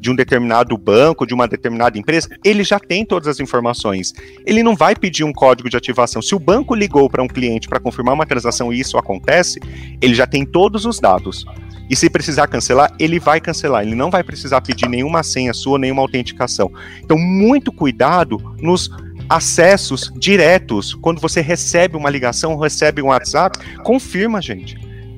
[0.00, 4.12] de um determinado banco, de uma determinada empresa, ele já tem todas as informações.
[4.46, 6.22] Ele não vai pedir um código de ativação.
[6.22, 9.58] Se o banco ligou para um cliente para confirmar uma transação e isso acontece,
[10.00, 11.44] ele já tem todos os dados.
[11.88, 13.82] E se precisar cancelar, ele vai cancelar.
[13.82, 16.70] Ele não vai precisar pedir nenhuma senha sua, nenhuma autenticação.
[17.02, 18.90] Então, muito cuidado nos
[19.28, 20.94] acessos diretos.
[20.94, 24.76] Quando você recebe uma ligação, recebe um WhatsApp, confirma, gente.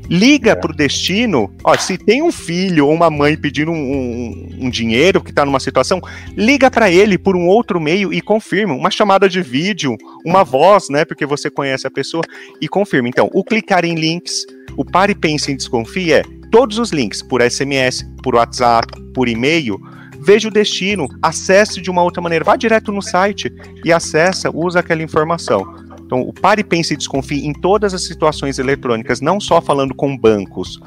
[0.09, 0.55] Liga é.
[0.57, 1.55] para o destino.
[1.63, 5.45] Ó, se tem um filho ou uma mãe pedindo um, um, um dinheiro que está
[5.45, 6.01] numa situação,
[6.37, 8.75] liga para ele por um outro meio e confirma.
[8.75, 11.05] Uma chamada de vídeo, uma voz, né?
[11.05, 12.25] Porque você conhece a pessoa
[12.61, 13.09] e confirma.
[13.09, 14.45] Então, o clicar em links,
[14.77, 19.81] o pare, pense e desconfie é todos os links por SMS, por WhatsApp, por e-mail.
[20.23, 23.51] Veja o destino, acesse de uma outra maneira, vá direto no site
[23.85, 25.65] e acessa, usa aquela informação.
[26.05, 30.17] Então, o pare, pense e desconfie em todas as situações eletrônicas, não só falando com
[30.17, 30.81] bancos.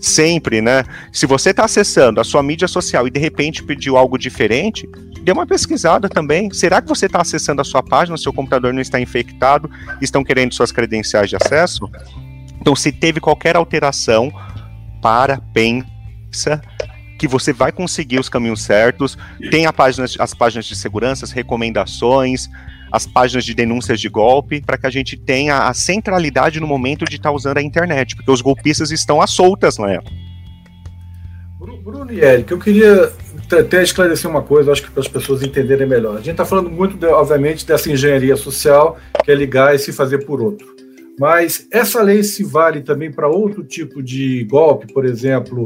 [0.00, 0.84] Sempre, né?
[1.12, 4.86] Se você está acessando a sua mídia social e de repente pediu algo diferente,
[5.22, 6.52] dê uma pesquisada também.
[6.52, 9.70] Será que você está acessando a sua página, seu computador não está infectado,
[10.02, 11.88] estão querendo suas credenciais de acesso?
[12.60, 14.32] Então, se teve qualquer alteração,
[15.04, 16.62] para, pensa
[17.18, 19.18] que você vai conseguir os caminhos certos.
[19.50, 22.48] Tem página, as páginas de segurança, as recomendações,
[22.90, 27.04] as páginas de denúncias de golpe, para que a gente tenha a centralidade no momento
[27.04, 30.00] de estar tá usando a internet, porque os golpistas estão às soltas lá.
[31.84, 33.12] Bruno e Eric, eu queria
[33.52, 36.14] até esclarecer uma coisa, acho que para as pessoas entenderem melhor.
[36.14, 40.24] A gente está falando muito, obviamente, dessa engenharia social, que é ligar e se fazer
[40.24, 40.73] por outro.
[41.18, 45.64] Mas essa lei se vale também para outro tipo de golpe, por exemplo.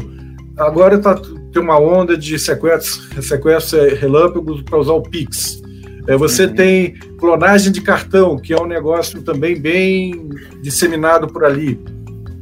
[0.57, 1.15] Agora tá,
[1.53, 5.63] tem uma onda de sequestros, sequestros relâmpagos para usar o Pix.
[6.07, 6.55] É, você uhum.
[6.55, 10.29] tem clonagem de cartão, que é um negócio também bem
[10.63, 11.79] disseminado por ali.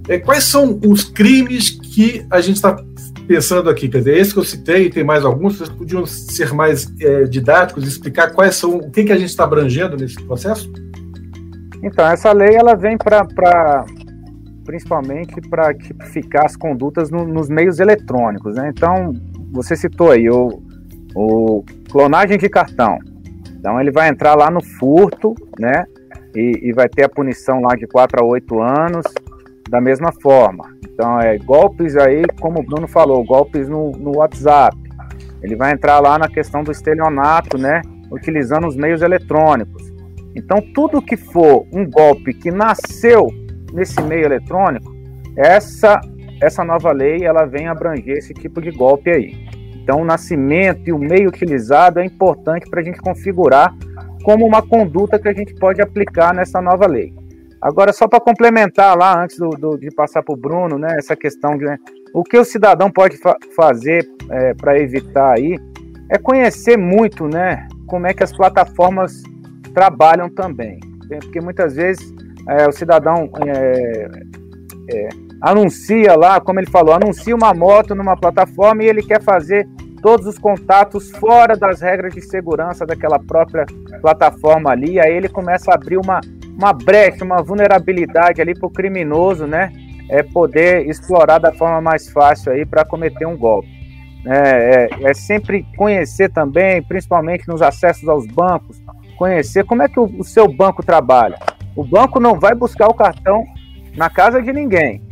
[0.09, 2.77] É, quais são os crimes que a gente está
[3.27, 3.89] pensando aqui?
[3.89, 7.87] Quer dizer, esse que eu citei, tem mais alguns, vocês podiam ser mais é, didáticos,
[7.87, 10.71] explicar quais são, o que, que a gente está abrangendo nesse processo?
[11.83, 13.85] Então, essa lei ela vem para
[14.65, 18.73] principalmente para tipificar as condutas no, nos meios eletrônicos, né?
[18.77, 19.13] Então,
[19.53, 20.61] você citou aí o,
[21.15, 22.99] o clonagem de cartão.
[23.59, 25.85] Então, ele vai entrar lá no furto, né?
[26.35, 29.07] E, e vai ter a punição lá de 4 a 8 anos,
[29.71, 30.77] da mesma forma.
[30.85, 34.77] Então, é golpes aí, como o Bruno falou, golpes no, no WhatsApp.
[35.43, 37.81] Ele vai entrar lá na questão do estelionato, né?
[38.11, 39.96] Utilizando os meios eletrônicos.
[40.37, 43.29] Então, tudo que for um golpe que nasceu
[43.73, 44.95] nesse meio eletrônico,
[45.37, 46.01] essa
[46.41, 49.35] essa nova lei ela vem abranger esse tipo de golpe aí.
[49.83, 53.75] Então, o nascimento e o meio utilizado é importante para a gente configurar
[54.23, 57.15] como uma conduta que a gente pode aplicar nessa nova lei.
[57.61, 61.17] Agora, só para complementar lá, antes do, do, de passar para o Bruno, né, essa
[61.17, 61.79] questão de né,
[62.13, 65.57] o que o cidadão pode fa fazer é, para evitar aí
[66.11, 69.23] é conhecer muito, né, como é que as plataformas
[69.77, 70.81] trabalham também.
[71.07, 72.03] Porque muitas vezes
[72.49, 74.09] é, o cidadão é,
[74.91, 75.09] é,
[75.43, 79.69] anuncia lá, como ele falou, anuncia uma moto numa plataforma e ele quer fazer
[80.01, 83.67] todos os contatos fora das regras de segurança daquela própria
[84.01, 86.21] plataforma ali, aí ele começa a abrir uma,
[86.57, 89.71] uma brecha, uma vulnerabilidade ali para o criminoso, né?
[90.09, 93.69] É poder explorar da forma mais fácil aí para cometer um golpe.
[94.29, 98.81] É, é, é, sempre conhecer também, principalmente nos acessos aos bancos,
[99.17, 101.39] conhecer como é que o, o seu banco trabalha.
[101.75, 103.45] O banco não vai buscar o cartão
[103.97, 105.03] na casa de ninguém.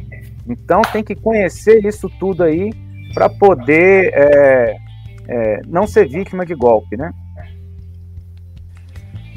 [0.47, 2.73] Então tem que conhecer isso tudo aí
[3.13, 4.77] para poder é,
[5.29, 7.13] é, não ser vítima de golpe, né?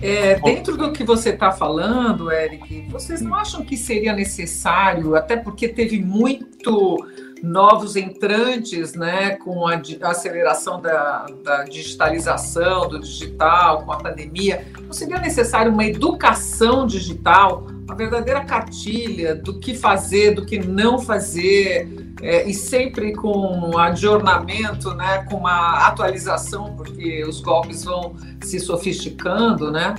[0.01, 5.36] É, dentro do que você está falando, Eric, vocês não acham que seria necessário, até
[5.36, 6.97] porque teve muito
[7.43, 14.93] novos entrantes, né, com a aceleração da, da, digitalização, do digital, com a pandemia, não
[14.93, 21.89] seria necessário uma educação digital, uma verdadeira cartilha do que fazer, do que não fazer,
[22.21, 28.59] é, e sempre com um adornamento, né, com uma atualização, porque os golpes vão se
[28.59, 29.95] sofisticando, né?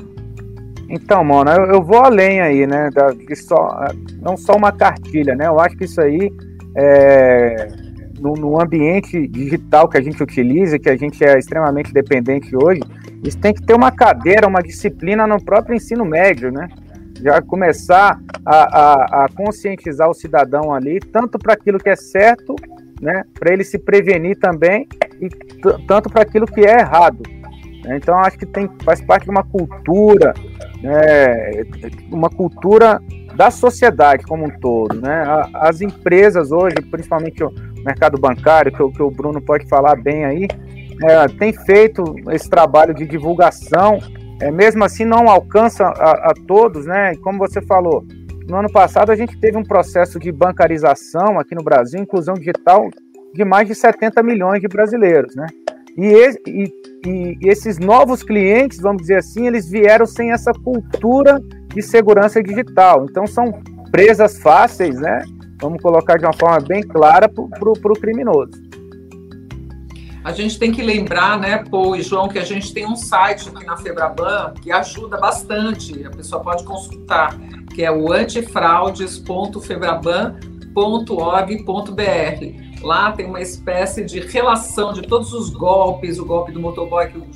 [0.88, 2.88] Então, Mona, eu, eu vou além aí, né?
[2.90, 3.78] Da, só,
[4.22, 5.46] não só uma cartilha, né?
[5.46, 6.32] Eu acho que isso aí
[6.78, 7.66] é,
[8.20, 12.80] no, no, ambiente digital que a gente utiliza, que a gente é extremamente dependente hoje,
[13.24, 16.68] isso tem que ter uma cadeira, uma disciplina no próprio ensino médio, né?
[17.20, 22.54] Já começar a, a, a conscientizar o cidadão ali, tanto para aquilo que é certo,
[23.02, 23.24] né?
[23.34, 24.86] Para ele se prevenir também,
[25.20, 25.28] e
[25.88, 27.22] tanto para aquilo que é errado.
[27.86, 30.34] Então, acho que tem, faz parte de uma cultura,
[30.82, 31.64] né?
[32.10, 33.00] uma cultura
[33.34, 35.00] da sociedade como um todo.
[35.00, 35.22] Né?
[35.54, 37.52] As empresas hoje, principalmente o
[37.84, 40.48] mercado bancário, que, que o Bruno pode falar bem aí,
[41.04, 43.98] é, tem feito esse trabalho de divulgação,
[44.40, 47.14] é, mesmo assim não alcança a, a todos, né?
[47.22, 48.04] Como você falou,
[48.48, 52.88] no ano passado a gente teve um processo de bancarização aqui no Brasil, inclusão digital,
[53.34, 55.46] de mais de 70 milhões de brasileiros, né?
[56.00, 56.72] E, e,
[57.04, 61.40] e, esses novos clientes, vamos dizer assim, eles vieram sem essa cultura
[61.74, 63.04] de segurança digital.
[63.10, 63.50] Então são
[63.90, 65.24] presas fáceis, né?
[65.60, 68.52] Vamos colocar de uma forma bem clara para o criminoso.
[70.22, 73.48] A gente tem que lembrar, né, Pô e João, que a gente tem um site
[73.48, 77.36] aqui na Febraban que ajuda bastante, a pessoa pode consultar,
[77.74, 78.12] que é o
[80.78, 82.82] antifraudes.febraban.org.br.
[82.82, 87.18] Lá tem uma espécie de relação de todos os golpes, o golpe do motoboy que
[87.18, 87.26] o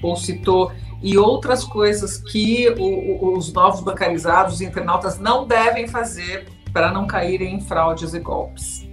[0.00, 0.70] Paul citou,
[1.02, 7.06] e outras coisas que o, os novos bancarizados, os internautas, não devem fazer para não
[7.06, 8.88] caírem em fraudes e golpes.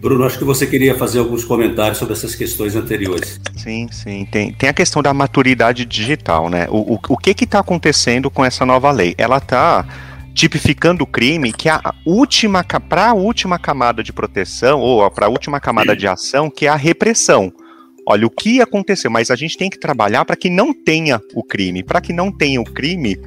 [0.00, 3.40] Bruno, acho que você queria fazer alguns comentários sobre essas questões anteriores.
[3.56, 4.26] Sim, sim.
[4.30, 6.68] Tem, tem a questão da maturidade digital, né?
[6.70, 9.14] O, o, o que está acontecendo com essa nova lei?
[9.18, 9.84] Ela está
[10.38, 15.28] tipificando o crime que a última para a última camada de proteção ou para a
[15.28, 17.52] última camada de ação, que é a repressão
[18.06, 21.42] olha, o que aconteceu, mas a gente tem que trabalhar para que não tenha o
[21.42, 21.82] crime.
[21.82, 23.18] Para que não tenha o crime,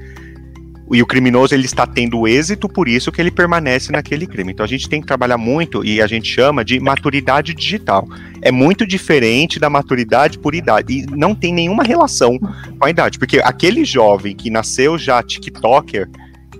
[0.91, 4.51] e o criminoso ele está tendo êxito, por isso que ele permanece naquele crime.
[4.51, 8.07] Então a gente tem que trabalhar muito e a gente chama de maturidade digital.
[8.41, 13.19] É muito diferente da maturidade por idade e não tem nenhuma relação com a idade,
[13.19, 16.09] porque aquele jovem que nasceu já TikToker,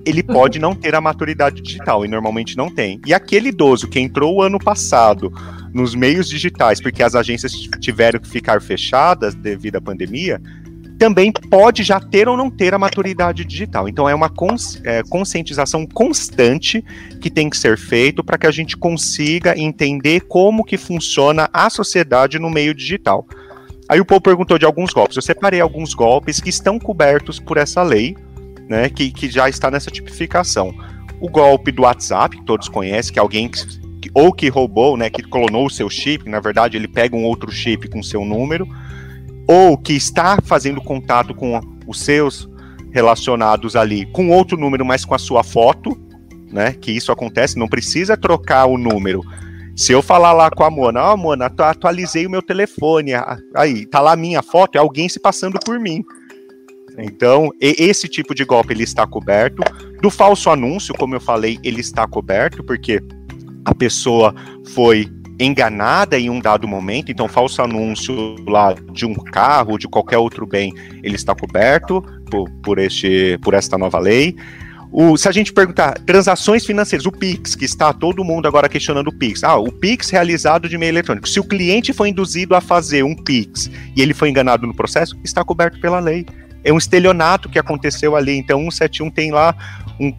[0.06, 3.00] ele pode não ter a maturidade digital e normalmente não tem.
[3.06, 5.32] E aquele idoso que entrou ano passado
[5.74, 10.42] nos meios digitais, porque as agências tiveram que ficar fechadas devido à pandemia,
[11.02, 13.90] também pode já ter ou não ter a maturidade digital.
[13.90, 16.86] Então é uma cons é, conscientização constante
[17.20, 21.72] que tem que ser feito para que a gente consiga entender como que funciona a
[21.72, 23.26] sociedade no meio digital.
[23.90, 25.16] Aí o Paul perguntou de alguns golpes.
[25.16, 28.16] Eu separei alguns golpes que estão cobertos por essa lei,
[28.72, 30.74] né, que, que já está nessa tipificação.
[31.20, 35.10] O golpe do WhatsApp, que todos conhecem, que é alguém que, ou que roubou, né,
[35.10, 38.66] que clonou o seu chip, na verdade ele pega um outro chip com seu número,
[39.46, 42.50] ou que está fazendo contato com os seus
[42.94, 46.00] relacionados ali com outro número, mas com a sua foto,
[46.50, 49.22] né, que isso acontece, não precisa trocar o número.
[49.76, 53.12] Se eu falar lá com a Mona, ó, oh, Mona, atualizei o meu telefone,
[53.54, 56.04] aí, tá lá a minha foto, é alguém se passando por mim.
[56.98, 59.64] Então, esse tipo de golpe ele está coberto.
[60.02, 63.02] Do falso anúncio, como eu falei, ele está coberto, porque
[63.66, 64.34] a pessoa
[64.74, 70.18] foi enganada em um dado momento, então falso anúncio lá de um carro, de qualquer
[70.18, 70.72] outro bem,
[71.02, 74.36] ele está coberto por, por, este, por esta nova lei.
[74.92, 79.08] O, se a gente perguntar transações financeiras, o Pix, que está todo mundo agora questionando
[79.08, 79.42] o Pix.
[79.42, 81.30] Ah, o Pix realizado de meio eletrônico.
[81.30, 85.18] Se o cliente foi induzido a fazer um Pix e ele foi enganado no processo,
[85.24, 86.26] está coberto pela lei
[86.64, 88.38] é um estelionato que aconteceu ali.
[88.38, 89.56] Então, 171 tem lá
[90.00, 90.14] um,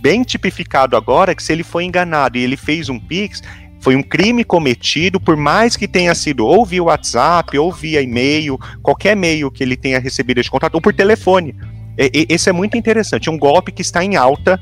[0.00, 3.42] bem tipificado agora que se ele foi enganado e ele fez um Pix,
[3.80, 8.58] foi um crime cometido, por mais que tenha sido ou via WhatsApp, ou via e-mail,
[8.82, 11.54] qualquer e-mail que ele tenha recebido esse contato, ou por telefone.
[11.96, 14.60] E, esse é muito interessante, é um golpe que está em alta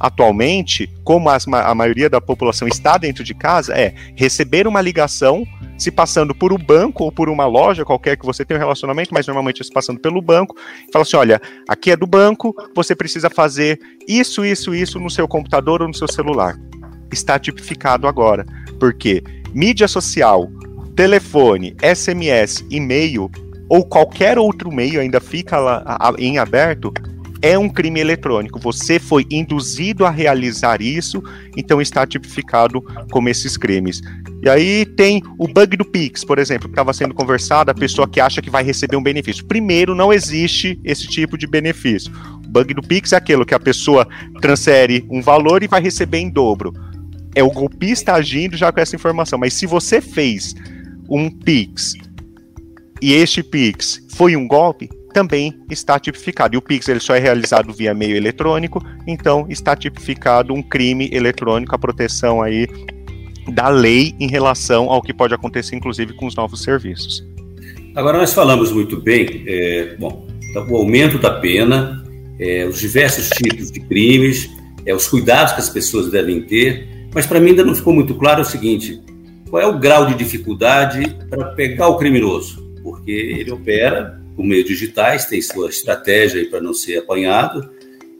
[0.00, 5.46] atualmente, como as, a maioria da população está dentro de casa, é receber uma ligação
[5.78, 9.12] se passando por um banco ou por uma loja qualquer que você tenha um relacionamento,
[9.12, 10.56] mas normalmente se passando pelo banco,
[10.88, 15.10] e fala assim: olha, aqui é do banco, você precisa fazer isso, isso, isso no
[15.10, 16.58] seu computador ou no seu celular.
[17.10, 18.46] Está tipificado agora.
[18.78, 20.50] Porque mídia social,
[20.96, 23.30] telefone, SMS, e-mail
[23.68, 26.92] ou qualquer outro meio ainda fica lá em aberto,
[27.42, 28.60] é um crime eletrônico.
[28.60, 31.20] Você foi induzido a realizar isso,
[31.56, 32.80] então está tipificado
[33.10, 34.00] como esses crimes.
[34.42, 38.08] E aí tem o bug do Pix, por exemplo, que estava sendo conversado, a pessoa
[38.08, 39.44] que acha que vai receber um benefício.
[39.44, 42.12] Primeiro, não existe esse tipo de benefício.
[42.44, 44.06] O bug do Pix é aquilo que a pessoa
[44.40, 46.72] transfere um valor e vai receber em dobro.
[47.34, 49.38] É o golpista agindo já com essa informação.
[49.38, 50.54] Mas se você fez
[51.08, 51.94] um Pix
[53.00, 56.54] e este Pix foi um golpe, também está tipificado.
[56.54, 61.08] E o Pix ele só é realizado via meio eletrônico, então está tipificado um crime
[61.12, 62.66] eletrônico, a proteção aí
[63.52, 67.24] da lei em relação ao que pode acontecer, inclusive, com os novos serviços.
[67.94, 70.26] Agora, nós falamos muito bem, é, bom,
[70.68, 72.02] o aumento da pena,
[72.38, 74.50] é, os diversos tipos de crimes,
[74.86, 78.14] é, os cuidados que as pessoas devem ter, mas para mim ainda não ficou muito
[78.14, 79.00] claro o seguinte:
[79.50, 82.62] qual é o grau de dificuldade para pegar o criminoso?
[82.82, 87.68] Porque ele opera por meio digitais, tem sua estratégia para não ser apanhado.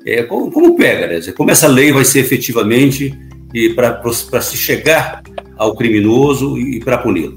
[0.05, 1.21] É, como, como pega, né?
[1.33, 3.17] Como essa lei vai ser efetivamente
[3.55, 5.23] e para se chegar
[5.57, 7.37] ao criminoso e, para puni-lo?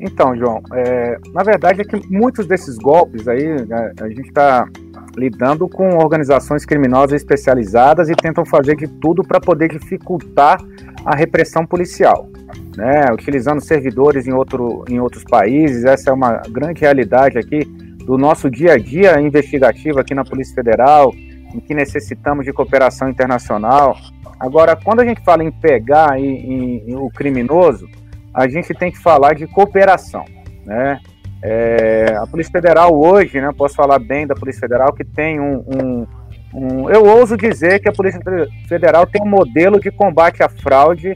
[0.00, 4.68] Então, João, é, na verdade é que muitos desses golpes aí, né, a gente está
[5.16, 10.60] lidando com organizações criminosas especializadas e tentam fazer de tudo para poder dificultar
[11.04, 12.28] a repressão policial,
[12.76, 13.06] né?
[13.12, 17.64] Utilizando servidores em, outro, em outros países, essa é uma grande realidade aqui
[18.04, 21.12] do nosso dia a dia investigativo aqui na Polícia Federal,
[21.54, 23.96] em que necessitamos de cooperação internacional.
[24.38, 27.88] Agora, quando a gente fala em pegar em, em, o criminoso,
[28.34, 30.24] a gente tem que falar de cooperação,
[30.66, 30.98] né?
[31.46, 35.62] É, a Polícia Federal hoje, né, posso falar bem da Polícia Federal, que tem um,
[35.66, 36.06] um,
[36.54, 38.18] um, Eu ouso dizer que a Polícia
[38.66, 41.14] Federal tem um modelo de combate à fraude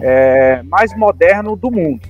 [0.00, 2.00] é, mais moderno do mundo.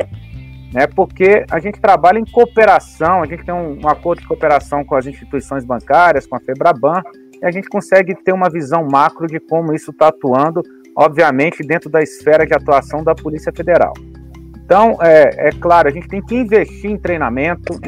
[0.72, 4.84] Né, porque a gente trabalha em cooperação, a gente tem um, um acordo de cooperação
[4.84, 7.02] com as instituições bancárias, com a FEBRABAN,
[7.40, 10.62] e a gente consegue ter uma visão macro de como isso está atuando,
[10.96, 13.92] obviamente, dentro da esfera de atuação da Polícia Federal.
[14.66, 17.78] Então, é, é, claro, a gente tem que investir em treinamento,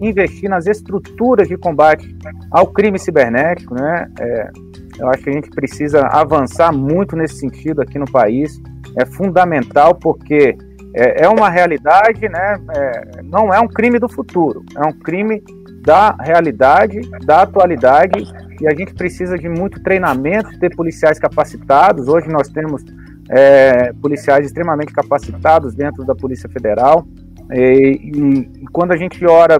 [0.00, 2.16] investir nas estruturas de combate
[2.52, 4.08] ao crime cibernético, né?
[4.20, 4.50] É,
[5.00, 8.62] eu acho que a gente precisa avançar muito nesse sentido aqui no país.
[8.96, 10.56] É fundamental porque
[10.94, 12.60] é, é uma realidade, né?
[12.74, 15.42] É, não é um crime do futuro, é um crime
[15.82, 18.24] da realidade, da atualidade,
[18.60, 22.08] e a gente precisa de muito treinamento, ter policiais capacitados.
[22.08, 22.84] Hoje nós temos
[23.30, 27.06] é, policiais extremamente capacitados dentro da Polícia Federal.
[27.52, 29.58] E, e, quando a gente ora,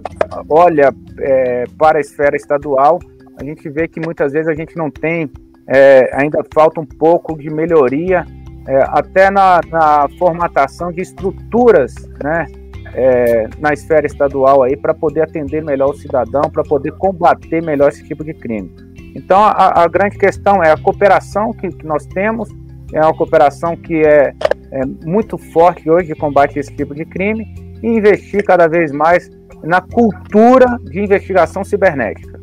[0.49, 2.99] olha é, para a esfera estadual,
[3.39, 5.31] a gente vê que muitas vezes a gente não tem,
[5.67, 8.27] é, ainda falta um pouco de melhoria,
[8.71, 11.93] é, até na, na, formatação de estruturas,
[12.23, 12.47] né,
[12.95, 17.89] é, na esfera estadual aí, para poder atender melhor o cidadão, para poder combater melhor
[17.89, 18.73] esse tipo de crime.
[19.17, 22.49] Então, a, a grande questão é a cooperação que, que nós temos,
[22.93, 24.33] é uma cooperação que é,
[24.71, 27.45] é muito forte hoje de combate a esse tipo de crime
[27.83, 29.29] e investir cada vez mais
[29.65, 32.39] na cultura de investigação cibernética.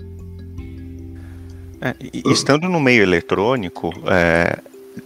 [1.80, 1.96] É,
[2.30, 4.58] estando no meio eletrônico, é,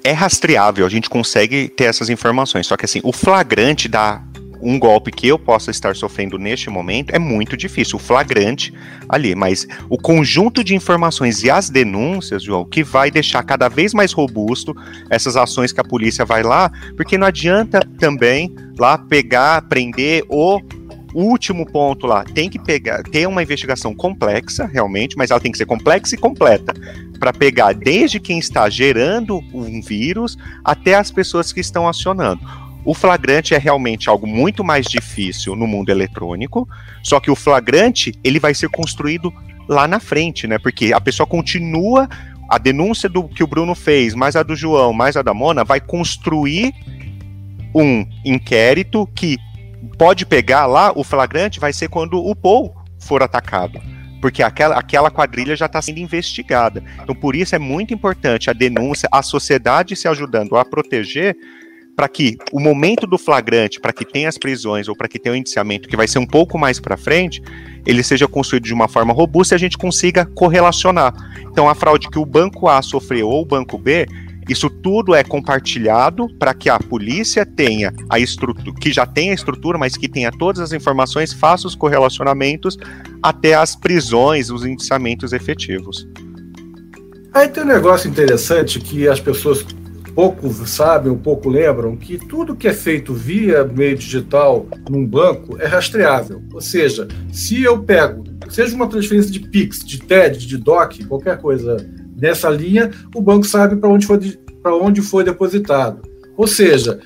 [0.03, 2.67] é, rastreável, a gente consegue ter essas informações.
[2.67, 4.21] Só que assim, o flagrante da
[4.61, 8.73] um golpe que eu possa estar sofrendo neste momento é muito difícil, o flagrante
[9.09, 13.93] ali, mas o conjunto de informações e as denúncias, João, que vai deixar cada vez
[13.93, 14.75] mais robusto
[15.09, 20.61] essas ações que a polícia vai lá, porque não adianta também lá pegar, prender ou
[21.13, 25.57] último ponto lá tem que pegar, ter uma investigação complexa, realmente, mas ela tem que
[25.57, 26.73] ser complexa e completa
[27.19, 32.41] para pegar desde quem está gerando um vírus até as pessoas que estão acionando.
[32.83, 36.67] O flagrante é realmente algo muito mais difícil no mundo eletrônico,
[37.03, 39.31] só que o flagrante ele vai ser construído
[39.67, 40.57] lá na frente, né?
[40.57, 42.09] Porque a pessoa continua
[42.49, 45.63] a denúncia do que o Bruno fez, mais a do João, mais a da Mona,
[45.63, 46.73] vai construir
[47.73, 49.37] um inquérito que
[49.97, 53.81] pode pegar lá o flagrante vai ser quando o Paul for atacado.
[54.21, 56.83] Porque aquela, aquela quadrilha já está sendo investigada.
[57.01, 61.35] Então, por isso é muito importante a denúncia, a sociedade se ajudando a proteger
[61.95, 65.33] para que o momento do flagrante, para que tenha as prisões ou para que tenha
[65.33, 67.41] o indiciamento, que vai ser um pouco mais para frente,
[67.85, 71.13] ele seja construído de uma forma robusta e a gente consiga correlacionar.
[71.51, 74.07] Então, a fraude que o banco A sofreu ou o banco B,
[74.51, 79.35] isso tudo é compartilhado para que a polícia tenha a estrutura, que já tenha a
[79.35, 82.77] estrutura, mas que tenha todas as informações, faça os correlacionamentos
[83.23, 86.07] até as prisões, os indiciamentos efetivos.
[87.33, 89.65] Aí tem um negócio interessante que as pessoas
[90.13, 95.57] pouco sabem ou pouco lembram que tudo que é feito via meio digital num banco
[95.61, 96.43] é rastreável.
[96.53, 101.37] Ou seja, se eu pego, seja uma transferência de Pix, de TED, de DOC, qualquer
[101.37, 101.77] coisa
[102.21, 104.19] nessa linha, o banco sabe para onde, foi,
[104.65, 106.01] onde foi depositado.
[106.37, 106.99] Ou seja,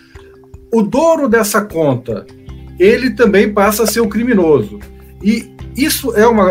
[0.74, 2.26] o dono dessa conta,
[2.78, 4.80] ele também passa a ser o criminoso.
[5.24, 6.50] E isso é uma,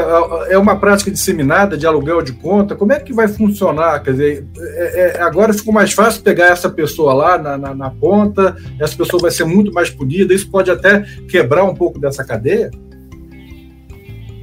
[0.48, 2.74] é uma prática disseminada de aluguel de conta?
[2.74, 4.02] Como é que vai funcionar?
[4.02, 7.90] Quer dizer, é, é, agora ficou mais fácil pegar essa pessoa lá na, na, na,
[7.90, 12.22] ponta, essa pessoa vai ser muito mais punida, isso pode até quebrar um pouco dessa
[12.22, 12.70] cadeia?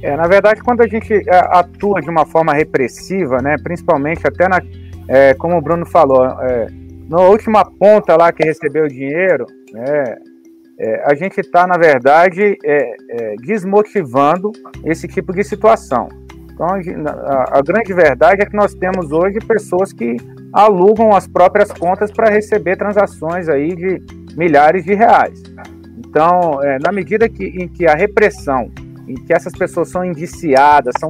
[0.02, 4.48] É, na verdade, quando a gente é, atua de uma forma repressiva, né, principalmente até
[4.48, 4.60] na,
[5.08, 6.66] é, como o Bruno falou, é,
[7.08, 10.16] na última ponta lá que recebeu o dinheiro, né,
[10.78, 14.50] é, a gente está, na verdade, é, é, desmotivando
[14.84, 16.08] esse tipo de situação.
[16.52, 20.16] Então, a, a, grande verdade é que nós temos hoje pessoas que
[20.52, 24.02] alugam as próprias contas para receber transações aí de
[24.36, 25.40] milhares de reais.
[25.98, 28.70] Então, na medida que, em que a repressão,
[29.06, 31.08] em que essas pessoas são indiciadas, são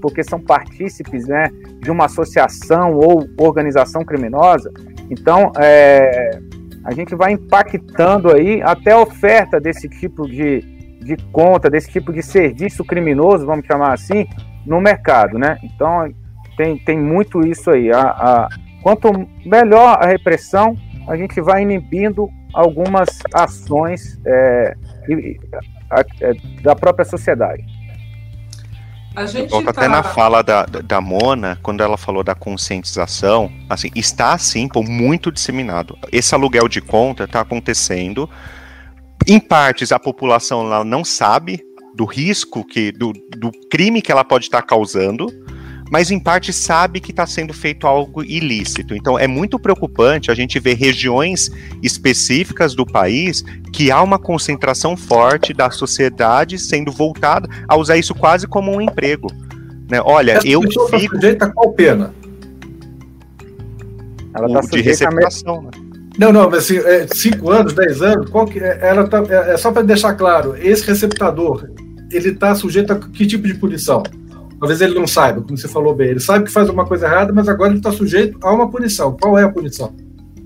[0.00, 1.48] porque são partícipes né,
[1.80, 4.72] de uma associação ou organização criminosa,
[5.08, 6.40] então é,
[6.84, 10.60] a gente vai impactando aí até a oferta desse tipo de,
[11.00, 14.26] de conta, desse tipo de serviço criminoso, vamos chamar assim,
[14.66, 15.58] no mercado, né?
[15.62, 16.12] Então
[16.56, 17.92] tem, tem muito isso aí.
[17.92, 18.48] A, a,
[18.82, 19.10] quanto
[19.46, 20.76] melhor a repressão,
[21.08, 24.74] a gente vai inibindo algumas ações é,
[26.62, 27.64] da própria sociedade.
[29.14, 29.80] A gente Volta tá...
[29.82, 34.82] até na fala da, da Mona, quando ela falou da conscientização, assim, está assim, pô,
[34.82, 35.98] muito disseminado.
[36.10, 38.28] Esse aluguel de conta está acontecendo.
[39.26, 41.60] Em partes, a população lá não sabe
[41.94, 45.26] do risco que do, do crime que ela pode estar tá causando
[45.92, 48.94] mas em parte sabe que está sendo feito algo ilícito.
[48.94, 51.50] Então é muito preocupante a gente ver regiões
[51.82, 58.14] específicas do país que há uma concentração forte da sociedade sendo voltada a usar isso
[58.14, 59.30] quase como um emprego.
[59.90, 60.00] Né?
[60.02, 60.88] Olha, Essa eu fico.
[60.88, 62.14] Tá sujeita a qual pena?
[64.34, 65.70] Ela está de receptação, né?
[66.16, 69.52] Não, não, mas assim, é, cinco anos, dez anos, qual que, é, ela tá, é,
[69.52, 71.68] é só para deixar claro, esse receptador,
[72.10, 74.02] ele está sujeito a que tipo de punição?
[74.62, 76.10] Talvez ele não saiba, como você falou bem.
[76.10, 79.16] Ele sabe que faz uma coisa errada, mas agora ele está sujeito a uma punição.
[79.20, 79.92] Qual é a punição?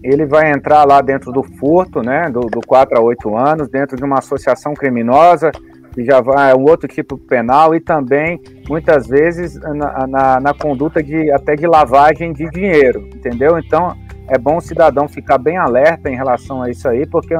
[0.02, 3.94] Ele vai entrar lá dentro do furto, né, do, do 4 a 8 anos, dentro
[3.94, 5.52] de uma associação criminosa,
[5.92, 11.02] que já vai um outro tipo penal, e também, muitas vezes, na, na, na conduta
[11.02, 13.58] de até de lavagem de dinheiro, entendeu?
[13.58, 13.94] Então,
[14.30, 17.34] é bom o cidadão ficar bem alerta em relação a isso aí, porque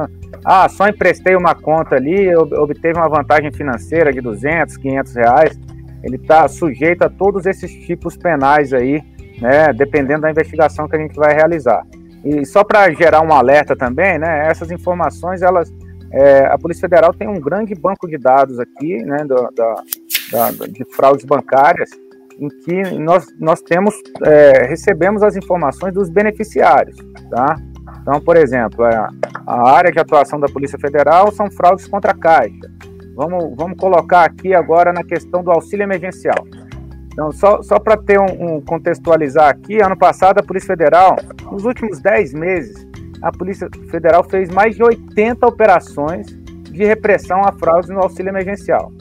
[0.45, 5.59] ah, só emprestei uma conta ali, obteve uma vantagem financeira de 200, 500 reais
[6.03, 9.01] ele está sujeito a todos esses tipos penais aí,
[9.41, 11.85] né, dependendo da investigação que a gente vai realizar.
[12.23, 15.73] E só para gerar um alerta também, né, essas informações, elas,
[16.11, 19.75] é, a Polícia Federal tem um grande banco de dados aqui, né, do, da,
[20.31, 21.89] da, de fraudes bancárias,
[22.39, 26.95] em que nós, nós temos, é, recebemos as informações dos beneficiários,
[27.31, 27.55] tá?
[28.01, 29.09] Então, por exemplo, a,
[29.45, 32.71] a área de atuação da Polícia Federal são fraudes contra a Caixa.
[33.17, 36.45] Vamos, vamos colocar aqui agora na questão do auxílio emergencial.
[37.11, 41.15] Então, só, só para ter um, um, contextualizar aqui, ano passado a Polícia Federal,
[41.51, 42.87] nos últimos 10 meses,
[43.23, 46.27] a Polícia Federal fez mais de 80 operações
[46.69, 48.91] de repressão a fraudes no auxílio emergencial.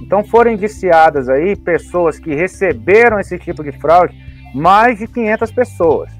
[0.00, 4.14] Então foram indiciadas aí pessoas que receberam esse tipo de fraude,
[4.54, 6.12] mais de 500 pessoas.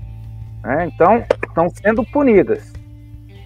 [0.65, 0.91] Né?
[0.93, 2.73] Então estão sendo punidas.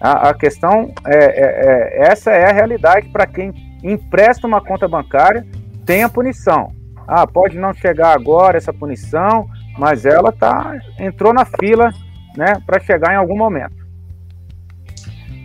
[0.01, 4.87] A, a questão é, é, é, essa é a realidade para quem empresta uma conta
[4.87, 5.45] bancária,
[5.85, 6.71] tem a punição.
[7.07, 11.91] Ah, pode não chegar agora essa punição, mas ela tá entrou na fila,
[12.37, 13.83] né, para chegar em algum momento.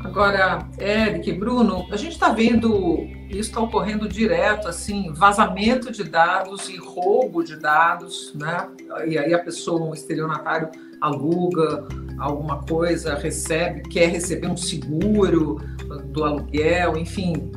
[0.05, 6.68] Agora, Eric, Bruno, a gente está vendo isso está ocorrendo direto, assim, vazamento de dados
[6.70, 8.66] e roubo de dados, né?
[9.07, 11.86] E aí a pessoa, um estelionatário, aluga
[12.18, 15.61] alguma coisa, recebe, quer receber um seguro
[16.07, 17.53] do aluguel, enfim,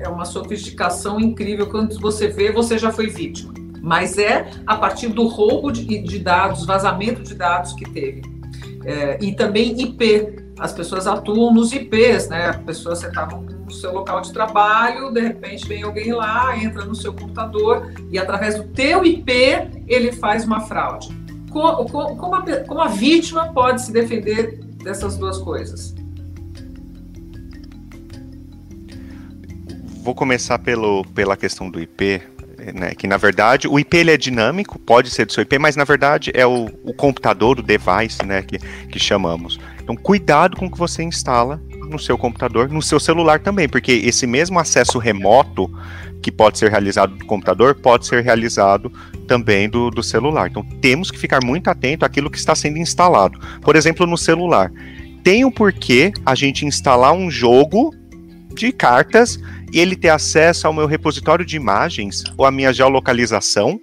[0.00, 1.68] é uma sofisticação incrível.
[1.68, 3.52] Quando você vê, você já foi vítima.
[3.82, 8.22] Mas é a partir do roubo de, de dados, vazamento de dados que teve.
[8.84, 10.50] É, e também IP.
[10.58, 12.48] As pessoas atuam nos IPs, né?
[12.48, 16.84] A pessoa, você está no seu local de trabalho, de repente vem alguém lá, entra
[16.84, 19.32] no seu computador e através do teu IP
[19.86, 21.08] ele faz uma fraude.
[21.50, 25.94] Como, como, a, como a vítima pode se defender dessas duas coisas?
[30.02, 32.20] Vou começar pelo, pela questão do IP.
[32.74, 35.76] né, que na verdade o IP ele é dinâmico, pode ser do seu IP, mas
[35.76, 39.58] na verdade é o, o computador, o device, né, que, que chamamos.
[39.82, 43.92] Então, cuidado com o que você instala no seu computador, no seu celular também, porque
[43.92, 45.70] esse mesmo acesso remoto
[46.22, 48.92] que pode ser realizado do computador pode ser realizado
[49.26, 50.48] também do, do celular.
[50.48, 53.40] Então, temos que ficar muito atento àquilo que está sendo instalado.
[53.62, 54.70] Por exemplo, no celular,
[55.24, 57.94] tem o porquê a gente instalar um jogo
[58.54, 59.38] de cartas
[59.72, 63.80] ele ter acesso ao meu repositório de imagens ou à minha geolocalização.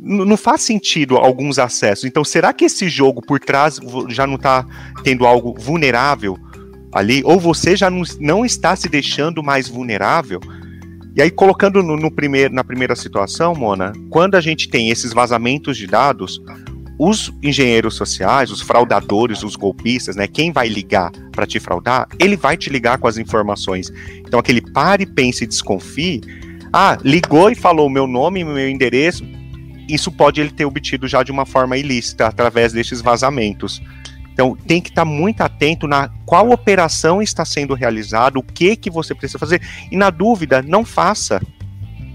[0.00, 2.04] Não faz sentido alguns acessos.
[2.04, 3.78] Então, será que esse jogo por trás
[4.08, 4.66] já não está
[5.02, 6.38] tendo algo vulnerável
[6.90, 7.22] ali?
[7.24, 10.40] Ou você já não, não está se deixando mais vulnerável?
[11.14, 12.10] E aí, colocando no, no
[12.50, 16.42] na primeira situação, Mona, quando a gente tem esses vazamentos de dados,
[16.98, 20.26] os engenheiros sociais, os fraudadores, os golpistas, né?
[20.26, 23.92] Quem vai ligar para te fraudar, ele vai te ligar com as informações.
[24.18, 26.20] Então, aquele pare, pense e desconfie.
[26.72, 29.24] Ah, ligou e falou meu nome, meu endereço.
[29.88, 33.82] Isso pode ele ter obtido já de uma forma ilícita através desses vazamentos.
[34.32, 38.90] Então, tem que estar muito atento na qual operação está sendo realizada, o que que
[38.90, 39.60] você precisa fazer.
[39.90, 41.40] E na dúvida, não faça.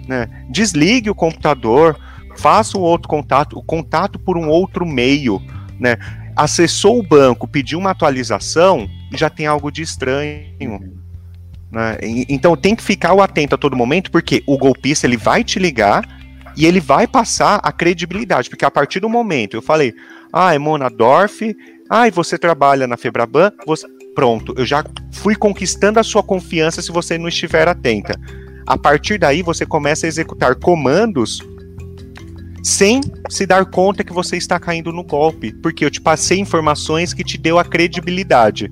[0.08, 0.28] Né?
[0.50, 1.98] Desligue o computador,
[2.38, 5.42] faça um outro contato, o contato por um outro meio,
[5.80, 5.98] né?
[6.36, 11.00] Acessou o banco, pediu uma atualização, já tem algo de estranho.
[11.72, 11.98] Né?
[12.30, 16.08] Então tem que ficar atento a todo momento, porque o golpista ele vai te ligar
[16.56, 19.94] e ele vai passar a credibilidade, porque a partir do momento eu falei,
[20.32, 21.42] ah, é Mona Dorf,
[21.90, 23.88] ah, e você trabalha na Febraban, você...
[24.16, 28.20] pronto, eu já fui conquistando a sua confiança se você não estiver atenta.
[28.66, 31.42] A partir daí você começa a executar comandos
[32.64, 37.14] sem se dar conta que você está caindo no golpe, porque eu te passei informações
[37.14, 38.72] que te deu a credibilidade.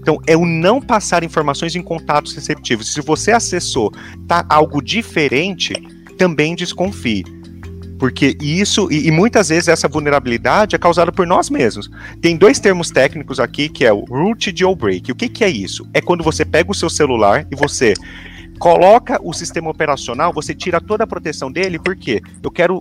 [0.00, 2.92] Então, é o não passar informações em contatos receptivos.
[2.92, 3.90] Se você acessou
[4.28, 5.72] tá algo diferente,
[6.18, 7.24] também desconfie.
[7.98, 11.90] Porque isso, e, e, muitas vezes essa vulnerabilidade é causada por nós mesmos.
[12.20, 15.10] Tem dois termos técnicos aqui que é o root jailbreak.
[15.10, 15.88] O que, que é isso?
[15.94, 17.94] É quando você pega o seu celular e você
[18.58, 22.80] coloca o sistema operacional, você tira toda a proteção dele, porque eu quero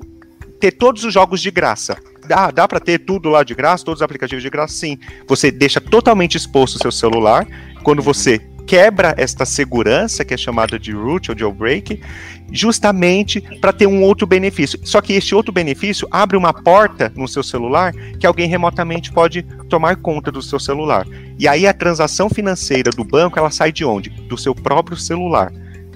[0.64, 1.98] ter todos os jogos de graça.
[2.26, 4.74] Dá, dá para ter tudo lá de graça, todos os aplicativos de graça?
[4.74, 4.98] Sim.
[5.28, 7.46] Você deixa totalmente exposto o seu celular.
[7.84, 12.02] Quando você quebra esta segurança, que é chamada de root ou jailbreak,
[12.50, 14.80] justamente para ter um outro benefício.
[14.86, 19.44] Só que este outro benefício abre uma porta no seu celular que alguém remotamente pode
[19.68, 21.06] tomar conta do seu celular.
[21.38, 24.10] E aí a transação financeira do banco, ela sai de onde?
[24.10, 25.52] Do seu próprio celular.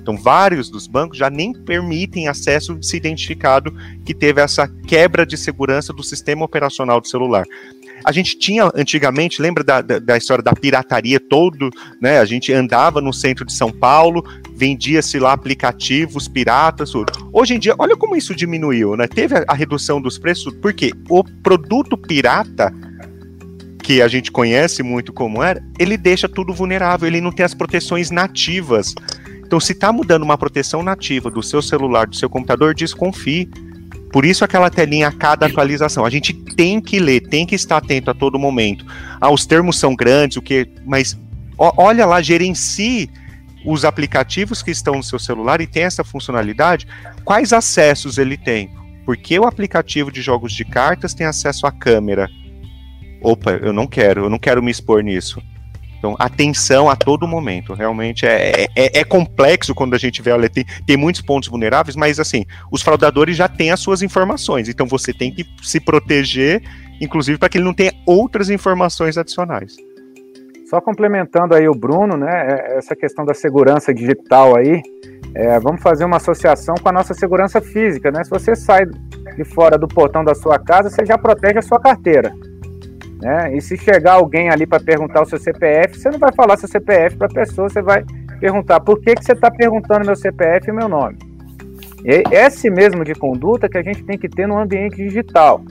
[0.08, 5.36] Então, vários dos bancos já nem permitem acesso se identificado que teve essa quebra de
[5.36, 7.44] segurança do sistema operacional do celular.
[8.06, 11.70] A gente tinha antigamente, lembra da, da, da, história da pirataria todo,
[12.02, 12.20] né?
[12.20, 14.24] A gente andava no centro de São Paulo,
[14.56, 17.12] vendia-se lá aplicativos piratas, tudo.
[17.34, 19.08] Hoje em dia, olha como isso diminuiu, né?
[19.08, 22.74] Teve a, a redução dos preços, porque o produto pirata
[23.84, 27.54] que a gente conhece muito como era, ele deixa tudo vulnerável, ele não tem as
[27.54, 28.94] proteções nativas
[29.48, 33.50] então, se está mudando uma proteção nativa do seu celular, do seu computador, desconfie.
[34.12, 36.06] Por isso aquela telinha a cada atualização.
[36.06, 38.86] A gente tem que ler, tem que estar atento a todo momento.
[39.22, 41.18] Ah, os termos são grandes, o que, mas
[41.58, 43.10] olha lá, gerencie
[43.66, 46.86] os aplicativos que estão no seu celular e tem essa funcionalidade.
[47.24, 48.70] Quais acessos ele tem?
[49.06, 52.30] Porque o aplicativo de jogos de cartas tem acesso à câmera.
[53.22, 55.42] Opa, eu não quero, eu não quero me expor nisso.
[55.98, 57.74] Então, atenção a todo momento.
[57.74, 61.96] Realmente é, é, é complexo quando a gente vê, olha, tem, tem muitos pontos vulneráveis,
[61.96, 64.70] mas assim, os fraudadores já têm as suas informações.
[64.70, 66.62] Então você tem que se proteger,
[67.02, 69.76] inclusive para que ele não tenha outras informações adicionais.
[70.70, 72.48] Só complementando aí o Bruno, né?
[72.50, 74.82] É, essa questão da segurança digital aí,
[75.34, 78.22] é, vamos fazer uma associação com a nossa segurança física, né?
[78.24, 81.80] Se você sai de fora do portão da sua casa, você já protege a sua
[81.80, 82.34] carteira.
[83.22, 83.56] Né?
[83.56, 86.70] E se chegar alguém ali para perguntar o seu CPF, você não vai falar seu
[86.70, 88.04] CPF para a pessoa, você vai
[88.40, 91.18] perguntar por que, que você está perguntando meu CPF e meu nome.
[92.06, 95.62] E esse mesmo de conduta que a gente tem que ter no ambiente digital.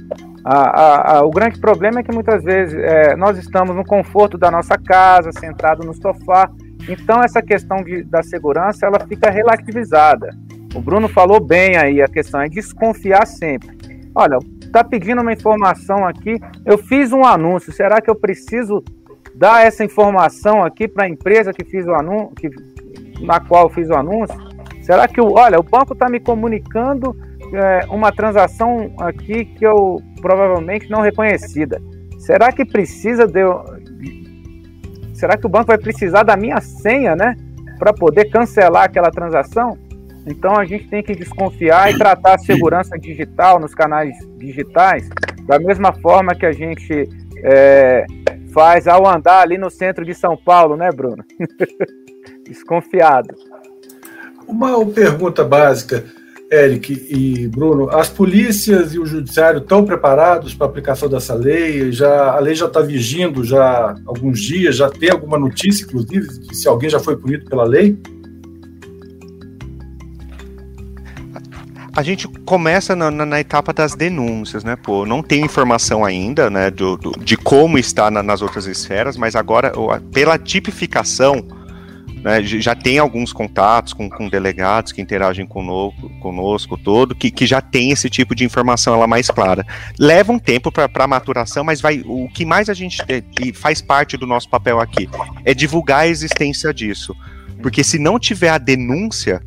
[0.44, 4.36] A, a, a, o grande problema é que muitas vezes é, nós estamos no conforto
[4.36, 6.50] da nossa casa, sentado no sofá,
[6.88, 10.30] então essa questão de, da segurança ela fica relativizada.
[10.74, 13.76] O Bruno falou bem aí, a questão é desconfiar sempre.
[14.14, 16.36] Olha, está pedindo uma informação aqui.
[16.64, 17.72] Eu fiz um anúncio.
[17.72, 18.82] Será que eu preciso
[19.34, 22.50] dar essa informação aqui para a empresa que fiz o anúncio,
[23.20, 24.36] na qual fiz o anúncio?
[24.82, 27.16] Será que o, olha, o banco está me comunicando
[27.52, 31.80] é, uma transação aqui que eu provavelmente não reconhecida?
[32.18, 33.40] Será que precisa de,
[35.14, 37.34] será que o banco vai precisar da minha senha, né,
[37.78, 39.76] para poder cancelar aquela transação?
[40.26, 45.08] Então a gente tem que desconfiar e tratar a segurança digital nos canais digitais
[45.46, 47.08] da mesma forma que a gente
[47.44, 48.04] é,
[48.52, 51.24] faz ao andar ali no centro de São Paulo, né, Bruno?
[52.44, 53.34] Desconfiado.
[54.48, 56.04] Uma pergunta básica,
[56.50, 61.92] Eric e Bruno: as polícias e o judiciário estão preparados para a aplicação dessa lei?
[61.92, 64.76] Já a lei já está vigindo já há alguns dias?
[64.76, 67.98] Já tem alguma notícia, inclusive, de se alguém já foi punido pela lei?
[71.96, 74.76] A gente começa na, na, na, etapa das denúncias, né?
[74.76, 79.16] Pô, não tem informação ainda, né, do, do de como está na, nas outras esferas,
[79.16, 79.72] mas agora,
[80.12, 81.42] pela tipificação,
[82.22, 87.46] né, já tem alguns contatos com, com delegados que interagem conosco, conosco todo, que, que
[87.46, 89.64] já tem esse tipo de informação ela mais clara.
[89.98, 93.80] Leva um tempo para maturação, mas vai o que mais a gente é, e faz
[93.80, 95.08] parte do nosso papel aqui
[95.46, 97.16] é divulgar a existência disso.
[97.62, 99.40] Porque se não tiver a denúncia,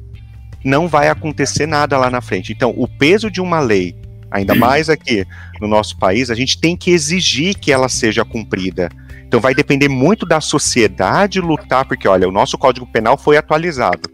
[0.64, 2.51] não vai acontecer nada lá na frente.
[2.51, 3.95] Então, o peso de uma lei,
[4.32, 5.26] ainda mais aqui
[5.60, 8.89] no nosso país, a gente tem que exigir que ela seja cumprida.
[9.26, 14.10] Então, vai depender muito da sociedade lutar, porque, olha, o nosso Código Penal foi atualizado.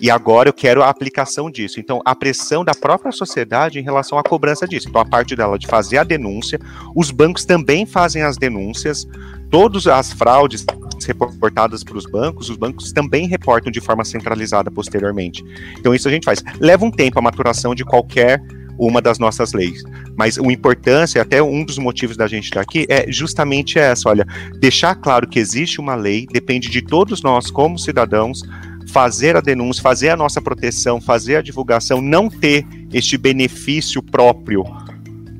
[0.00, 1.80] E agora eu quero a aplicação disso.
[1.80, 4.88] Então, a pressão da própria sociedade em relação à cobrança disso.
[4.88, 6.58] Então, a parte dela de fazer a denúncia,
[6.94, 9.06] os bancos também fazem as denúncias,
[9.50, 10.64] todas as fraudes
[11.06, 15.44] reportadas para os bancos, os bancos também reportam de forma centralizada posteriormente.
[15.78, 16.42] Então, isso a gente faz.
[16.60, 18.40] Leva um tempo a maturação de qualquer
[18.78, 19.82] uma das nossas leis.
[20.16, 24.26] Mas o importância, até um dos motivos da gente estar aqui, é justamente essa: olha,
[24.58, 28.42] deixar claro que existe uma lei, depende de todos nós, como cidadãos,
[28.88, 34.64] fazer a denúncia, fazer a nossa proteção, fazer a divulgação, não ter este benefício próprio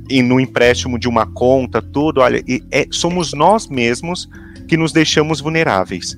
[0.09, 4.29] e no empréstimo de uma conta, tudo, olha, é, somos nós mesmos
[4.69, 6.17] que nos deixamos vulneráveis.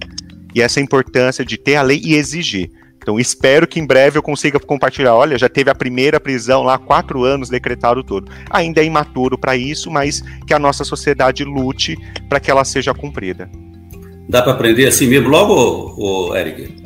[0.55, 2.71] E essa importância de ter a lei e exigir.
[2.97, 5.15] Então, espero que em breve eu consiga compartilhar.
[5.15, 8.33] Olha, já teve a primeira prisão lá, quatro anos decretado todo.
[8.51, 11.97] Ainda é imaturo para isso, mas que a nossa sociedade lute
[12.29, 13.49] para que ela seja cumprida.
[14.29, 16.86] Dá para aprender assim mesmo logo, o Eric?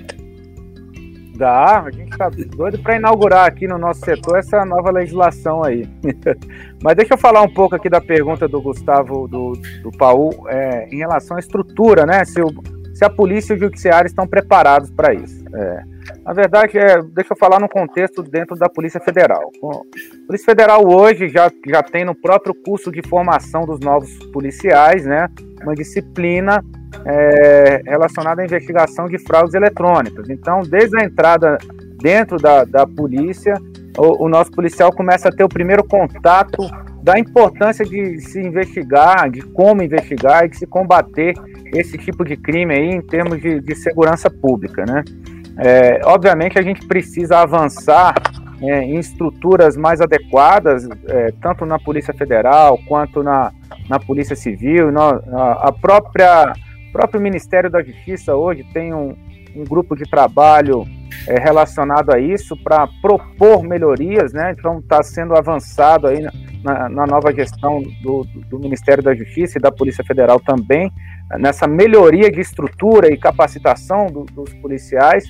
[1.41, 5.88] Dá, a gente está doido para inaugurar aqui no nosso setor essa nova legislação aí.
[6.84, 10.86] Mas deixa eu falar um pouco aqui da pergunta do Gustavo, do, do Paul, é,
[10.93, 12.26] em relação à estrutura, né?
[12.26, 12.49] Se, o,
[12.93, 15.43] se a polícia e o judiciário estão preparados para isso.
[15.55, 15.82] É,
[16.26, 19.51] na verdade, é, deixa eu falar no contexto dentro da Polícia Federal.
[19.64, 25.07] A Polícia Federal hoje já, já tem no próprio curso de formação dos novos policiais,
[25.07, 25.26] né?
[25.62, 26.62] Uma disciplina
[27.05, 30.28] é, relacionada à investigação de fraudes eletrônicas.
[30.28, 31.59] Então, desde a entrada
[32.01, 33.55] dentro da, da polícia,
[33.97, 36.68] o, o, nosso policial começa a ter o primeiro contato
[37.03, 41.34] da importância de se investigar, de como investigar e de se combater
[41.74, 45.03] esse tipo de crime aí em termos de, de segurança pública, né?
[45.59, 48.14] É, obviamente a gente precisa avançar
[48.62, 53.53] é, em estruturas mais adequadas, é, tanto na Polícia Federal quanto na,
[53.88, 54.88] na Polícia Civil,
[55.32, 56.53] a própria
[56.91, 59.16] o próprio Ministério da Justiça hoje tem um,
[59.55, 60.84] um grupo de trabalho
[61.28, 64.53] é, relacionado a isso para propor melhorias, né?
[64.59, 66.20] Então está sendo avançado aí
[66.64, 70.91] na, na, nova gestão do, do, Ministério da Justiça e da Polícia Federal também,
[71.38, 75.24] nessa melhoria de estrutura e capacitação do, dos policiais.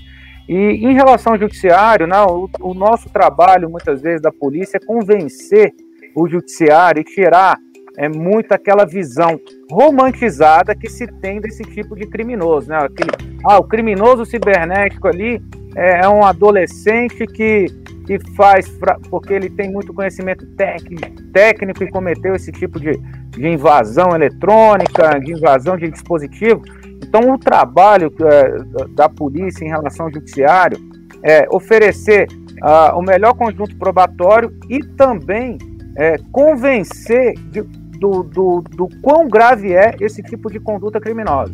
[0.48, 4.86] E em relação ao judiciário, não, o, o nosso trabalho muitas vezes da polícia é
[4.86, 5.72] convencer
[6.16, 7.58] o judiciário e tirar
[7.96, 12.78] é muito aquela visão romantizada que se tem desse tipo de criminoso, né?
[12.78, 13.10] Aquele,
[13.44, 15.42] ah, o criminoso cibernético ali
[15.76, 17.66] é, é um adolescente que,
[18.06, 18.68] que faz
[19.10, 22.96] porque ele tem muito conhecimento técnico, técnico e cometeu esse tipo de,
[23.30, 26.62] de invasão eletrônica, de invasão de dispositivo.
[27.02, 30.78] Então, o trabalho é, da polícia em relação ao judiciário
[31.22, 32.26] é oferecer
[32.62, 35.58] uh, o melhor conjunto probatório e também
[35.96, 37.62] é, convencer de,
[38.00, 41.52] do, do, do quão grave é esse tipo de conduta criminosa.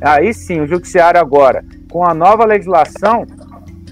[0.00, 3.24] Aí sim, o judiciário agora, com a nova legislação,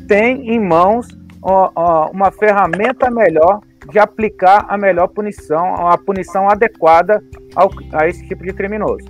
[0.09, 1.07] tem em mãos
[1.43, 3.61] ó, ó, uma ferramenta melhor
[3.93, 7.23] de aplicar a melhor punição, a punição adequada
[7.55, 9.05] ao, a esse tipo de criminoso.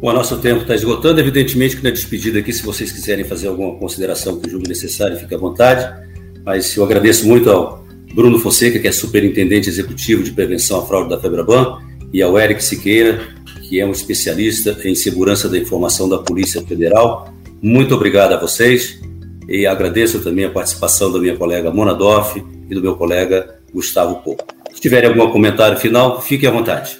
[0.00, 1.20] o nosso tempo está esgotando.
[1.20, 5.34] Evidentemente que na despedida aqui, se vocês quiserem fazer alguma consideração que julgue necessário, fique
[5.34, 6.08] à vontade.
[6.44, 11.10] Mas eu agradeço muito ao Bruno Fonseca, que é superintendente executivo de prevenção à fraude
[11.10, 11.78] da Febraban,
[12.12, 13.20] e ao Eric Siqueira,
[13.68, 17.32] que é um especialista em segurança da informação da Polícia Federal.
[17.60, 19.00] Muito obrigado a vocês
[19.48, 24.22] e agradeço também a participação da minha colega Mona Doff e do meu colega Gustavo
[24.22, 24.44] Pouco.
[24.72, 26.98] Se tiverem algum comentário final, fique à vontade.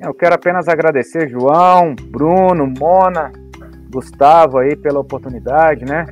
[0.00, 3.32] Eu quero apenas agradecer João, Bruno, Mona,
[3.90, 6.06] Gustavo aí pela oportunidade, né?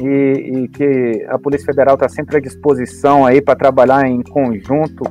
[0.00, 5.04] E, e que a Polícia Federal está sempre à disposição aí para trabalhar em conjunto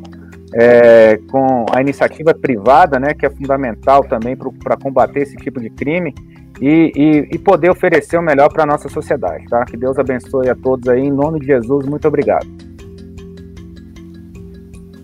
[0.53, 5.69] é, com a iniciativa privada, né, que é fundamental também para combater esse tipo de
[5.69, 6.13] crime
[6.61, 9.65] e, e, e poder oferecer o melhor para a nossa sociedade, tá?
[9.65, 12.47] Que Deus abençoe a todos aí, em nome de Jesus, muito obrigado.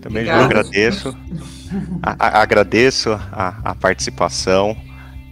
[0.00, 1.14] Também eu agradeço,
[2.02, 4.76] a, a, agradeço a, a participação.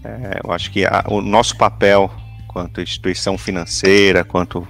[0.04, 2.10] É, eu acho que o nosso papel
[2.48, 4.66] quanto instituição financeira, quanto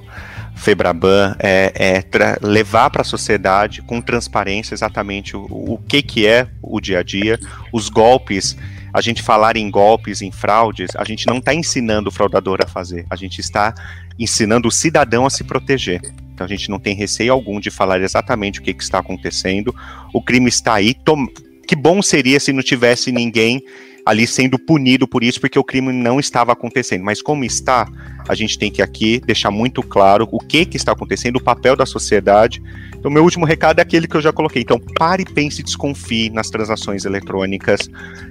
[0.59, 6.49] Febraban, é, é levar para a sociedade com transparência exatamente o, o que, que é
[6.61, 7.39] o dia a dia,
[7.73, 8.57] os golpes.
[8.93, 12.67] A gente falar em golpes, em fraudes, a gente não está ensinando o fraudador a
[12.67, 13.73] fazer, a gente está
[14.19, 16.01] ensinando o cidadão a se proteger.
[16.35, 19.75] Então a gente não tem receio algum de falar exatamente o que, que está acontecendo.
[20.13, 20.95] O crime está aí.
[20.95, 21.27] Tom...
[21.67, 23.63] Que bom seria se não tivesse ninguém
[24.09, 27.05] ali sendo punido por isso, porque o crime não estava acontecendo.
[27.05, 27.87] Mas como está,
[28.27, 31.77] a gente tem que aqui deixar muito claro o que, que está acontecendo, o papel
[31.77, 32.63] da sociedade.
[32.97, 34.63] Então, meu último recado é aquele que eu já coloquei.
[34.63, 37.91] Então, pare, pense e desconfie nas transações eletrônicas,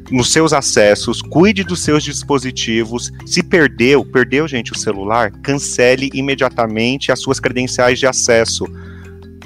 [0.10, 3.14] nos seus acessos, cuide dos seus dispositivos.
[3.28, 8.66] Se perdeu, perdeu, gente, o celular, cancele imediatamente as suas credenciais de acesso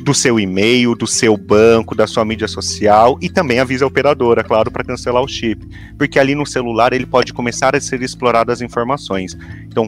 [0.04, 4.44] do seu e-mail, do seu banco, da sua mídia social e também avisa a operadora,
[4.44, 5.66] claro, para cancelar o chip,
[5.98, 9.38] porque ali no celular ele pode começar a ser explorado as informações.
[9.68, 9.88] Então,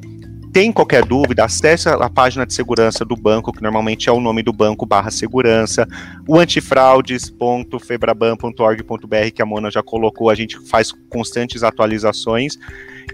[0.54, 4.44] tem qualquer dúvida, acesse a página de segurança do banco, que normalmente é o nome
[4.44, 5.88] do banco barra segurança,
[6.28, 12.60] o antifraudes.febraban.org.br, que a Mona já colocou, a gente faz constantes atualizações.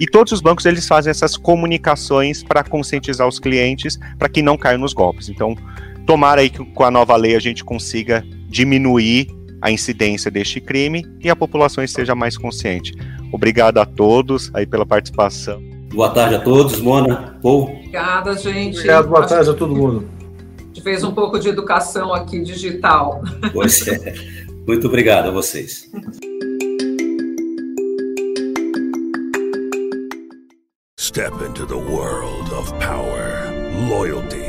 [0.02, 4.58] E todos os bancos eles fazem essas comunicações para conscientizar os clientes para que não
[4.58, 5.30] caiam nos golpes.
[5.30, 5.56] Então,
[6.10, 9.28] Tomara aí que com a nova lei a gente consiga diminuir
[9.62, 12.96] a incidência deste crime e a população esteja mais consciente.
[13.32, 15.62] Obrigado a todos aí pela participação.
[15.94, 17.66] Boa tarde a todos, Mona, Paul.
[17.66, 18.78] Obrigada, gente.
[18.78, 20.10] Obrigado, boa tarde a todo mundo.
[20.58, 23.22] A gente fez um pouco de educação aqui digital.
[23.54, 24.16] Pois é.
[24.66, 25.92] Muito obrigado a vocês.
[31.00, 33.54] Step into the world of power,
[33.88, 34.49] loyalty.